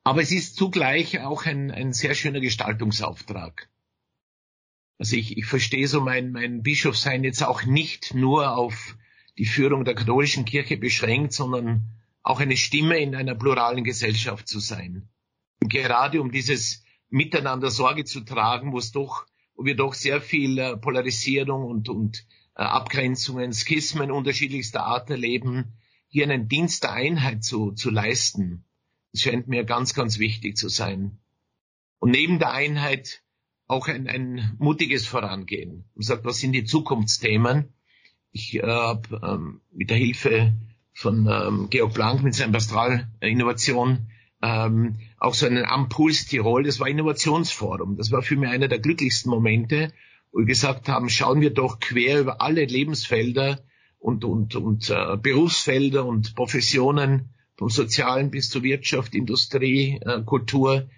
aber 0.03 0.21
es 0.21 0.31
ist 0.31 0.57
zugleich 0.57 1.21
auch 1.21 1.47
ein, 1.47 1.71
ein 1.71 1.91
sehr 1.91 2.13
schöner 2.13 2.39
Gestaltungsauftrag. 2.39 3.67
Also 4.99 5.15
ich, 5.15 5.35
ich 5.35 5.45
verstehe 5.47 5.87
so 5.87 5.99
mein, 5.99 6.31
mein 6.31 6.61
Bischofsein 6.61 7.23
jetzt 7.23 7.41
auch 7.41 7.63
nicht 7.63 8.13
nur 8.13 8.55
auf 8.55 8.95
die 9.39 9.45
Führung 9.45 9.85
der 9.85 9.95
katholischen 9.95 10.45
Kirche 10.45 10.77
beschränkt, 10.77 11.33
sondern 11.33 11.89
auch 12.21 12.39
eine 12.39 12.57
Stimme 12.57 12.99
in 12.99 13.15
einer 13.15 13.33
pluralen 13.33 13.83
Gesellschaft 13.83 14.47
zu 14.47 14.59
sein. 14.59 15.09
Und 15.59 15.69
gerade 15.69 16.21
um 16.21 16.31
dieses 16.31 16.82
Miteinander 17.13 17.69
Sorge 17.69 18.05
zu 18.05 18.21
tragen, 18.21 18.71
wo 18.71 18.79
es 18.79 18.91
doch, 18.91 19.27
wo 19.55 19.65
wir 19.65 19.75
doch 19.75 19.93
sehr 19.93 20.19
viel 20.19 20.57
äh, 20.57 20.75
Polarisierung 20.75 21.63
und, 21.63 21.87
und 21.87 22.25
äh, 22.55 22.63
Abgrenzungen, 22.63 23.53
Schismen 23.53 24.09
unterschiedlichster 24.09 24.83
Art 24.83 25.11
erleben, 25.11 25.73
hier 26.07 26.23
einen 26.23 26.47
Dienst 26.47 26.83
der 26.83 26.93
Einheit 26.93 27.43
zu, 27.43 27.71
zu 27.73 27.91
leisten. 27.91 28.65
Das 29.11 29.21
scheint 29.21 29.47
mir 29.47 29.63
ganz, 29.63 29.93
ganz 29.93 30.17
wichtig 30.17 30.57
zu 30.57 30.69
sein. 30.69 31.19
Und 31.99 32.09
neben 32.09 32.39
der 32.39 32.51
Einheit 32.51 33.21
auch 33.67 33.87
ein, 33.87 34.07
ein 34.07 34.55
mutiges 34.57 35.05
Vorangehen. 35.05 35.85
Man 35.93 36.03
sagt, 36.03 36.25
was 36.25 36.39
sind 36.39 36.53
die 36.53 36.65
Zukunftsthemen? 36.65 37.75
Ich 38.31 38.55
äh, 38.55 38.63
habe 38.63 39.21
ähm, 39.23 39.61
mit 39.71 39.91
der 39.91 39.97
Hilfe 39.97 40.55
von 40.93 41.27
ähm, 41.27 41.67
Georg 41.69 41.93
Blank 41.93 42.23
mit 42.23 42.33
seiner 42.33 42.57
Astral-Innovation 42.57 44.07
ähm, 44.43 44.97
auch 45.19 45.33
so 45.33 45.45
einen 45.45 45.63
Ampuls 45.63 46.25
Tirol, 46.25 46.63
das 46.63 46.81
war 46.81 46.89
Innovationsforum. 46.89 47.95
Das 47.95 48.11
war 48.11 48.21
für 48.21 48.35
mich 48.35 48.49
einer 48.49 48.67
der 48.67 48.79
glücklichsten 48.79 49.29
Momente, 49.29 49.93
wo 50.33 50.39
wir 50.39 50.45
gesagt 50.45 50.89
haben, 50.89 51.09
schauen 51.09 51.39
wir 51.39 51.51
doch 51.51 51.79
quer 51.79 52.19
über 52.19 52.41
alle 52.41 52.65
Lebensfelder 52.65 53.63
und, 53.99 54.25
und, 54.25 54.55
und 54.55 54.89
äh, 54.89 55.15
Berufsfelder 55.15 56.05
und 56.05 56.35
Professionen, 56.35 57.33
vom 57.55 57.69
Sozialen 57.69 58.31
bis 58.31 58.49
zur 58.49 58.63
Wirtschaft, 58.63 59.15
Industrie, 59.15 60.01
äh, 60.01 60.21
Kultur. 60.23 60.89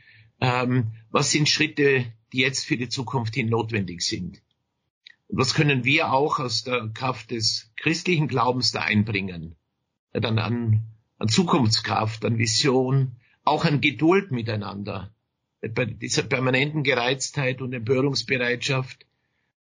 Ähm, 0.42 0.94
was 1.12 1.30
sind 1.30 1.48
Schritte, 1.48 2.06
die 2.34 2.40
jetzt 2.40 2.66
für 2.66 2.78
die 2.78 2.90
Zukunft 2.90 3.36
hin 3.36 3.50
notwendig 3.50 4.02
sind? 4.02 4.42
Und 5.28 5.38
was 5.38 5.54
können 5.54 5.84
wir 5.84 6.12
auch 6.12 6.40
aus 6.40 6.64
der 6.64 6.90
Kraft 6.96 7.30
des 7.30 7.72
christlichen 7.76 8.28
Glaubens 8.28 8.72
da 8.72 8.82
einbringen? 8.82 9.56
Ja, 10.16 10.20
dann 10.20 10.40
an, 10.40 10.88
an 11.20 11.28
Zukunftskraft, 11.28 12.26
an 12.26 12.40
Vision, 12.40 13.18
auch 13.46 13.64
an 13.66 13.82
Geduld 13.82 14.32
miteinander, 14.32 15.14
bei 15.62 15.86
dieser 15.86 16.24
permanenten 16.24 16.84
Gereiztheit 16.84 17.62
und 17.62 17.74
Empörungsbereitschaft, 17.74 19.06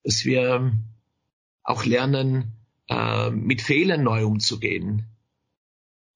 dass 0.03 0.25
wir 0.25 0.73
auch 1.63 1.85
lernen, 1.85 2.53
äh, 2.89 3.31
mit 3.31 3.63
Fehlern 3.63 4.03
neu 4.03 4.25
umzugehen. 4.25 5.07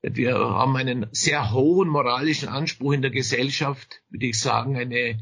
Wir 0.03 0.35
haben 0.35 0.77
einen 0.77 1.07
sehr 1.13 1.53
hohen 1.53 1.89
moralischen 1.89 2.49
Anspruch 2.49 2.93
in 2.93 3.03
der 3.03 3.11
Gesellschaft, 3.11 4.03
würde 4.09 4.27
ich 4.27 4.41
sagen, 4.41 4.77
eine 4.77 5.21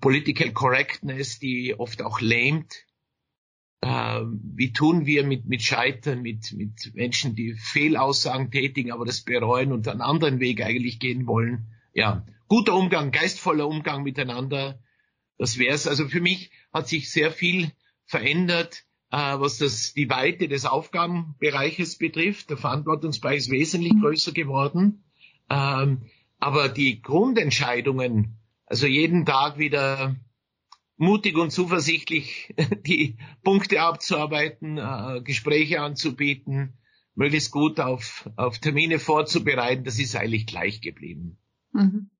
Political 0.00 0.52
Correctness, 0.52 1.38
die 1.38 1.78
oft 1.78 2.02
auch 2.02 2.20
lähmt. 2.20 2.86
Äh, 3.80 4.20
wie 4.56 4.72
tun 4.72 5.06
wir 5.06 5.24
mit, 5.24 5.46
mit 5.46 5.62
Scheitern, 5.62 6.22
mit, 6.22 6.52
mit 6.52 6.94
Menschen, 6.94 7.34
die 7.34 7.54
Fehlaussagen 7.54 8.50
tätigen, 8.50 8.90
aber 8.90 9.04
das 9.04 9.22
bereuen 9.22 9.72
und 9.72 9.86
einen 9.86 10.00
anderen 10.00 10.40
Weg 10.40 10.62
eigentlich 10.62 10.98
gehen 10.98 11.26
wollen? 11.26 11.68
Ja, 11.94 12.26
guter 12.48 12.74
Umgang, 12.74 13.12
geistvoller 13.12 13.68
Umgang 13.68 14.02
miteinander. 14.02 14.80
Das 15.36 15.58
wäre 15.58 15.74
es. 15.74 15.86
Also 15.86 16.08
für 16.08 16.20
mich 16.20 16.50
hat 16.72 16.88
sich 16.88 17.10
sehr 17.10 17.30
viel 17.30 17.70
verändert, 18.04 18.84
äh, 19.10 19.16
was 19.16 19.58
das, 19.58 19.94
die 19.94 20.10
Weite 20.10 20.48
des 20.48 20.64
Aufgabenbereiches 20.64 21.98
betrifft. 21.98 22.50
Der 22.50 22.56
Verantwortungsbereich 22.56 23.38
ist 23.38 23.50
wesentlich 23.50 23.92
mhm. 23.92 24.00
größer 24.00 24.32
geworden. 24.32 25.04
Ähm, 25.48 26.02
aber 26.38 26.68
die 26.68 27.00
Grundentscheidungen, 27.00 28.38
also 28.66 28.86
jeden 28.86 29.24
Tag 29.24 29.58
wieder 29.58 30.16
mutig 30.98 31.38
und 31.38 31.50
zuversichtlich 31.50 32.54
die 32.86 33.16
Punkte 33.42 33.80
abzuarbeiten, 33.80 34.76
äh, 34.76 35.22
Gespräche 35.22 35.80
anzubieten, 35.80 36.74
möglichst 37.14 37.50
gut 37.50 37.80
auf, 37.80 38.28
auf 38.36 38.58
Termine 38.58 38.98
vorzubereiten, 38.98 39.84
das 39.84 39.98
ist 39.98 40.14
eigentlich 40.14 40.46
gleich 40.46 40.80
geblieben. 40.80 41.38
Mhm. 41.72 42.10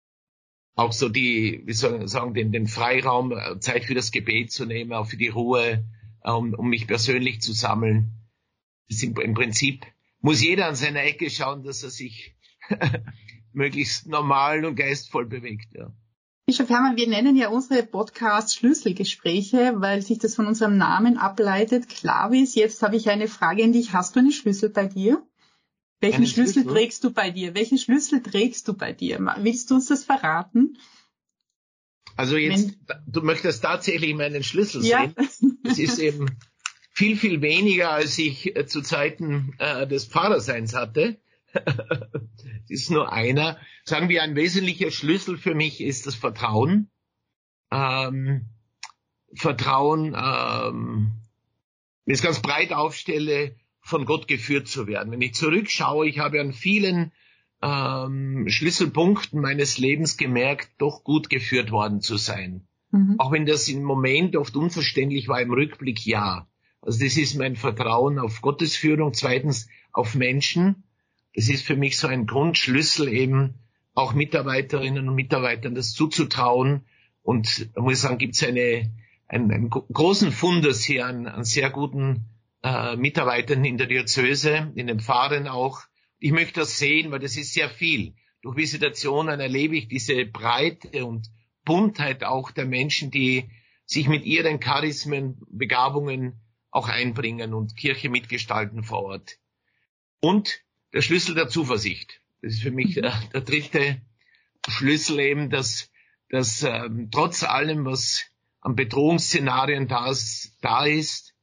Auch 0.75 0.93
so 0.93 1.09
die, 1.09 1.63
wie 1.67 1.73
soll 1.73 2.05
ich 2.05 2.11
sagen, 2.11 2.35
den, 2.35 2.53
den 2.53 2.69
Freiraum, 2.69 3.33
äh, 3.33 3.59
Zeit 3.59 3.85
für 3.85 3.95
das 3.95 4.13
Gebet 4.13 4.53
zu 4.53 4.65
nehmen, 4.65 4.93
auch 4.93 5.09
für 5.09 5.17
die 5.17 5.29
Ruhe, 5.29 5.85
um, 6.23 6.55
um 6.55 6.69
mich 6.71 6.87
persönlich 6.87 7.41
zu 7.41 7.53
sammeln. 7.53 8.13
Das 8.89 9.03
im, 9.03 9.17
Im 9.17 9.35
Prinzip 9.35 9.85
muss 10.21 10.43
jeder 10.43 10.67
an 10.67 10.77
seiner 10.77 11.03
Ecke 11.03 11.31
schauen, 11.31 11.65
dass 11.65 11.83
er 11.83 11.91
sich 11.91 12.37
möglichst 13.53 14.07
normal 14.07 14.65
und 14.65 14.77
geistvoll 14.77 15.27
bewegt. 15.27 15.75
Ja. 15.75 15.93
Bischof 16.49 16.71
Hermann, 16.71 16.97
wir 16.97 17.07
nennen 17.07 17.37
ja 17.37 17.51
unsere 17.51 17.83
Podcasts 17.83 18.55
Schlüsselgespräche, 18.55 19.75
weil 19.77 20.01
sich 20.01 20.19
das 20.19 20.35
von 20.35 20.47
unserem 20.47 20.79
Namen 20.79 21.19
ableitet. 21.19 21.91
Klavis, 21.91 22.55
jetzt 22.55 22.81
habe 22.81 22.97
ich 22.97 23.11
eine 23.11 23.29
Frage 23.29 23.65
an 23.65 23.75
dich. 23.75 23.93
Hast 23.93 24.17
du 24.17 24.21
einen 24.21 24.33
Schlüssel 24.33 24.71
bei 24.71 24.87
dir? 24.87 25.23
Welchen 26.01 26.27
Schlüssel, 26.27 26.63
Schlüssel 26.63 26.73
trägst 26.73 27.05
du 27.05 27.11
bei 27.11 27.31
dir? 27.31 27.55
Welchen 27.55 27.77
Schlüssel 27.77 28.23
trägst 28.23 28.67
du 28.67 28.73
bei 28.73 28.95
dir? 28.95 29.19
Willst 29.41 29.71
du 29.71 29.75
uns 29.75 29.89
das 29.89 30.05
verraten? 30.05 30.79
Also 32.17 32.39
jetzt, 32.39 32.79
du 33.07 33.21
möchtest 33.21 33.63
tatsächlich 33.63 34.15
meinen 34.15 34.43
Schlüssel 34.43 34.83
ja. 34.87 35.01
sehen. 35.03 35.61
Es 35.65 35.79
ist 35.79 35.99
eben 35.99 36.39
viel, 36.95 37.19
viel 37.19 37.43
weniger, 37.43 37.91
als 37.91 38.17
ich 38.17 38.57
äh, 38.57 38.65
zu 38.65 38.81
Zeiten 38.81 39.53
äh, 39.59 39.87
des 39.87 40.07
Pfarrerseins 40.07 40.73
hatte. 40.73 41.21
es 42.65 42.83
ist 42.83 42.91
nur 42.91 43.13
einer. 43.13 43.59
Sagen 43.85 44.09
wir, 44.09 44.23
ein 44.23 44.37
wesentlicher 44.37 44.91
Schlüssel 44.91 45.37
für 45.39 45.55
mich 45.55 45.81
ist 45.81 46.07
das 46.07 46.15
Vertrauen. 46.15 46.91
Ähm, 47.71 48.47
Vertrauen, 49.35 50.15
ähm, 50.17 51.13
wenn 52.05 52.15
ich 52.15 52.21
es 52.21 52.23
ganz 52.23 52.41
breit 52.41 52.73
aufstelle, 52.73 53.57
von 53.81 54.05
Gott 54.05 54.29
geführt 54.29 54.69
zu 54.69 54.87
werden. 54.87 55.13
Wenn 55.13 55.23
ich 55.23 55.35
zurückschaue, 55.35 56.09
ich 56.09 56.19
habe 56.19 56.41
an 56.41 56.53
vielen 56.53 57.13
ähm, 57.63 58.47
Schlüsselpunkten 58.49 59.41
meines 59.41 59.79
Lebens 59.79 60.17
gemerkt, 60.17 60.71
doch 60.79 61.05
gut 61.05 61.31
geführt 61.31 61.71
worden 61.71 62.01
zu 62.01 62.17
sein. 62.17 62.67
Mhm. 62.91 63.17
Auch 63.19 63.33
wenn 63.33 63.47
das 63.47 63.69
im 63.69 63.83
Moment 63.83 64.37
oft 64.37 64.57
unverständlich 64.57 65.29
war, 65.29 65.41
im 65.41 65.53
Rückblick 65.53 66.05
ja. 66.07 66.47
Also 66.81 67.03
das 67.05 67.17
ist 67.17 67.35
mein 67.35 67.57
Vertrauen 67.57 68.19
auf 68.19 68.41
Gottes 68.41 68.77
Führung, 68.77 69.13
zweitens 69.15 69.69
auf 69.93 70.15
Menschen 70.15 70.85
es 71.33 71.49
ist 71.49 71.65
für 71.65 71.77
mich 71.77 71.99
so 71.99 72.09
ein 72.09 72.27
Grundschlüssel 72.27 73.09
eben 73.09 73.55
auch 73.95 74.15
Mitarbeiterinnen 74.15 75.09
und 75.09 75.15
Mitarbeitern 75.15 75.75
das 75.75 75.93
zuzutrauen. 75.93 76.87
Und 77.23 77.75
da 77.75 77.83
muss 77.83 77.95
ich 77.95 78.01
sagen, 78.01 78.19
gibt 78.19 78.35
es 78.35 78.45
eine, 78.45 78.93
einen, 79.27 79.51
einen 79.51 79.71
großen 79.71 80.33
Fundus 80.33 80.85
hier 80.85 81.07
an, 81.07 81.27
an 81.27 81.45
sehr 81.45 81.71
guten 81.71 82.27
äh, 82.63 82.97
Mitarbeitern 82.97 83.65
in 83.65 83.77
der 83.77 83.87
Diözese, 83.87 84.73
in 84.75 84.87
den 84.87 85.01
Pfarren 85.01 85.49
auch. 85.49 85.81
Ich 86.19 86.33
möchte 86.33 86.61
das 86.61 86.79
sehen, 86.79 87.11
weil 87.11 87.21
das 87.21 87.37
ist 87.37 87.55
sehr 87.55 87.69
viel. 87.69 88.15
Durch 88.43 88.57
Visitationen 88.57 89.41
erlebe 89.41 89.77
ich 89.77 89.89
diese 89.89 90.25
Breite 90.27 91.05
und 91.05 91.29
Buntheit 91.65 92.25
auch 92.25 92.51
der 92.51 92.67
Menschen, 92.67 93.11
die 93.11 93.51
sich 93.85 94.09
mit 94.09 94.25
ihren 94.25 94.61
Charismen, 94.61 95.41
Begabungen 95.51 96.41
auch 96.71 96.89
einbringen 96.89 97.55
und 97.55 97.77
Kirche 97.77 98.09
mitgestalten 98.09 98.85
vor 98.85 99.03
Ort. 99.03 99.39
Und 100.21 100.61
der 100.93 101.03
Schlüssel 101.03 101.35
der 101.35 101.49
Zuversicht. 101.49 102.21
Das 102.43 102.55
ist 102.55 102.63
für 102.63 102.71
mich 102.71 102.95
der, 102.95 103.21
der 103.33 103.41
dritte 103.41 104.01
Schlüssel 104.69 105.21
eben, 105.21 105.51
dass, 105.51 105.91
dass 106.31 106.63
ähm, 106.63 107.11
trotz 107.11 107.43
allem, 107.43 107.85
was 107.85 108.25
an 108.61 108.75
Bedrohungsszenarien 108.75 109.89
da 109.89 110.11
ist, 110.11 110.57
da 110.61 110.85
ist 110.85 111.35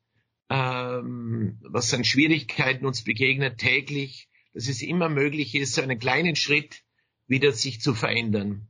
ähm, 0.50 1.60
was 1.62 1.94
an 1.94 2.04
Schwierigkeiten 2.04 2.86
uns 2.86 3.04
begegnet 3.04 3.58
täglich, 3.58 4.30
dass 4.54 4.68
es 4.68 4.82
immer 4.82 5.10
möglich 5.10 5.56
ist, 5.56 5.74
so 5.74 5.82
einen 5.82 6.00
kleinen 6.00 6.36
Schritt 6.36 6.84
wieder 7.28 7.52
sich 7.52 7.82
zu 7.82 7.94
verändern. 7.94 8.68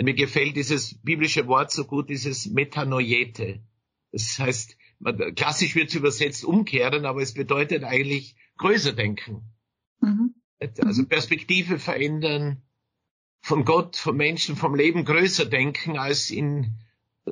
Mir 0.00 0.14
gefällt 0.14 0.56
dieses 0.56 1.00
biblische 1.02 1.46
Wort 1.46 1.72
so 1.72 1.84
gut, 1.84 2.08
dieses 2.08 2.46
Metanoiete. 2.46 3.60
Das 4.12 4.38
heißt, 4.38 4.76
klassisch 5.34 5.74
wird 5.74 5.88
es 5.88 5.94
übersetzt 5.94 6.44
umkehren, 6.44 7.04
aber 7.04 7.20
es 7.20 7.34
bedeutet 7.34 7.84
eigentlich 7.84 8.36
größer 8.58 8.92
denken. 8.92 9.42
Also 10.60 11.02
mhm. 11.02 11.08
Perspektive 11.08 11.78
verändern, 11.78 12.62
von 13.40 13.64
Gott, 13.64 13.96
vom 13.96 14.16
Menschen, 14.16 14.56
vom 14.56 14.74
Leben 14.74 15.04
größer 15.04 15.46
denken 15.46 15.98
als 15.98 16.30
in 16.30 16.78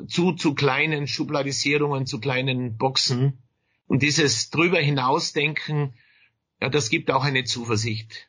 zu, 0.09 0.33
zu 0.33 0.55
kleinen 0.55 1.07
Schubladisierungen, 1.07 2.07
zu 2.07 2.21
kleinen 2.21 2.77
Boxen. 2.77 3.39
Und 3.87 4.03
dieses 4.03 4.51
drüber 4.51 4.79
hinausdenken, 4.79 5.95
ja, 6.61 6.69
das 6.69 6.91
gibt 6.91 7.11
auch 7.11 7.25
eine 7.25 7.45
Zuversicht. 7.45 8.29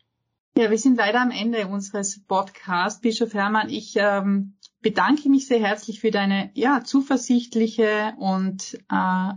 Ja, 0.58 0.70
wir 0.72 0.78
sind 0.78 0.98
leider 0.98 1.22
am 1.22 1.32
Ende 1.32 1.68
unseres 1.68 2.24
Podcasts. 2.26 3.02
Bischof 3.02 3.34
Hermann, 3.34 3.70
ich 3.70 3.94
ähm, 3.96 4.58
bedanke 4.82 5.30
mich 5.30 5.48
sehr 5.48 5.60
herzlich 5.60 6.00
für 6.00 6.12
deine 6.12 6.52
ja, 6.54 6.84
zuversichtliche 6.84 8.14
und 8.18 8.80
äh, 8.92 9.34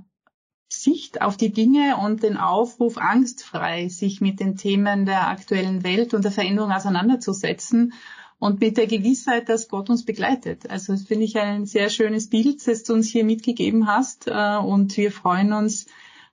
Sicht 0.73 1.21
auf 1.21 1.37
die 1.37 1.53
Dinge 1.53 1.97
und 1.97 2.23
den 2.23 2.37
Aufruf, 2.37 2.97
angstfrei 2.97 3.89
sich 3.89 4.21
mit 4.21 4.41
den 4.41 4.57
Themen 4.57 5.05
der 5.05 5.29
aktuellen 5.29 5.83
Welt 5.83 6.15
und 6.15 6.25
der 6.25 6.33
Veränderung 6.33 6.71
auseinanderzusetzen 6.71 7.93
und 8.39 8.61
mit 8.61 8.77
der 8.77 8.87
Gewissheit, 8.87 9.49
dass 9.49 9.69
Gott 9.69 9.91
uns 9.91 10.05
begleitet. 10.05 10.71
Also 10.71 10.93
das 10.93 11.03
finde 11.03 11.25
ich 11.25 11.39
ein 11.39 11.67
sehr 11.67 11.91
schönes 11.91 12.31
Bild, 12.31 12.67
das 12.67 12.85
du 12.85 12.95
uns 12.95 13.09
hier 13.09 13.25
mitgegeben 13.25 13.87
hast 13.87 14.29
äh, 14.29 14.57
und 14.57 14.97
wir 14.97 15.13
freuen 15.13 15.53
uns 15.53 15.87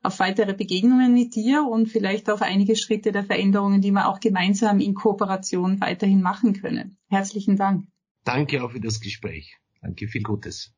auf 0.04 0.20
weitere 0.20 0.54
Begegnungen 0.54 1.14
mit 1.14 1.36
dir 1.36 1.66
und 1.68 1.88
vielleicht 1.88 2.30
auf 2.30 2.42
einige 2.42 2.76
Schritte 2.76 3.12
der 3.12 3.24
Veränderungen, 3.24 3.82
die 3.82 3.92
wir 3.92 4.08
auch 4.08 4.20
gemeinsam 4.20 4.80
in 4.80 4.94
Kooperation 4.94 5.82
weiterhin 5.82 6.22
machen 6.22 6.54
können. 6.54 6.98
Herzlichen 7.10 7.58
Dank. 7.58 7.88
Danke 8.24 8.64
auch 8.64 8.72
für 8.72 8.80
das 8.80 9.02
Gespräch. 9.02 9.58
Danke, 9.82 10.08
viel 10.08 10.24
Gutes. 10.24 10.74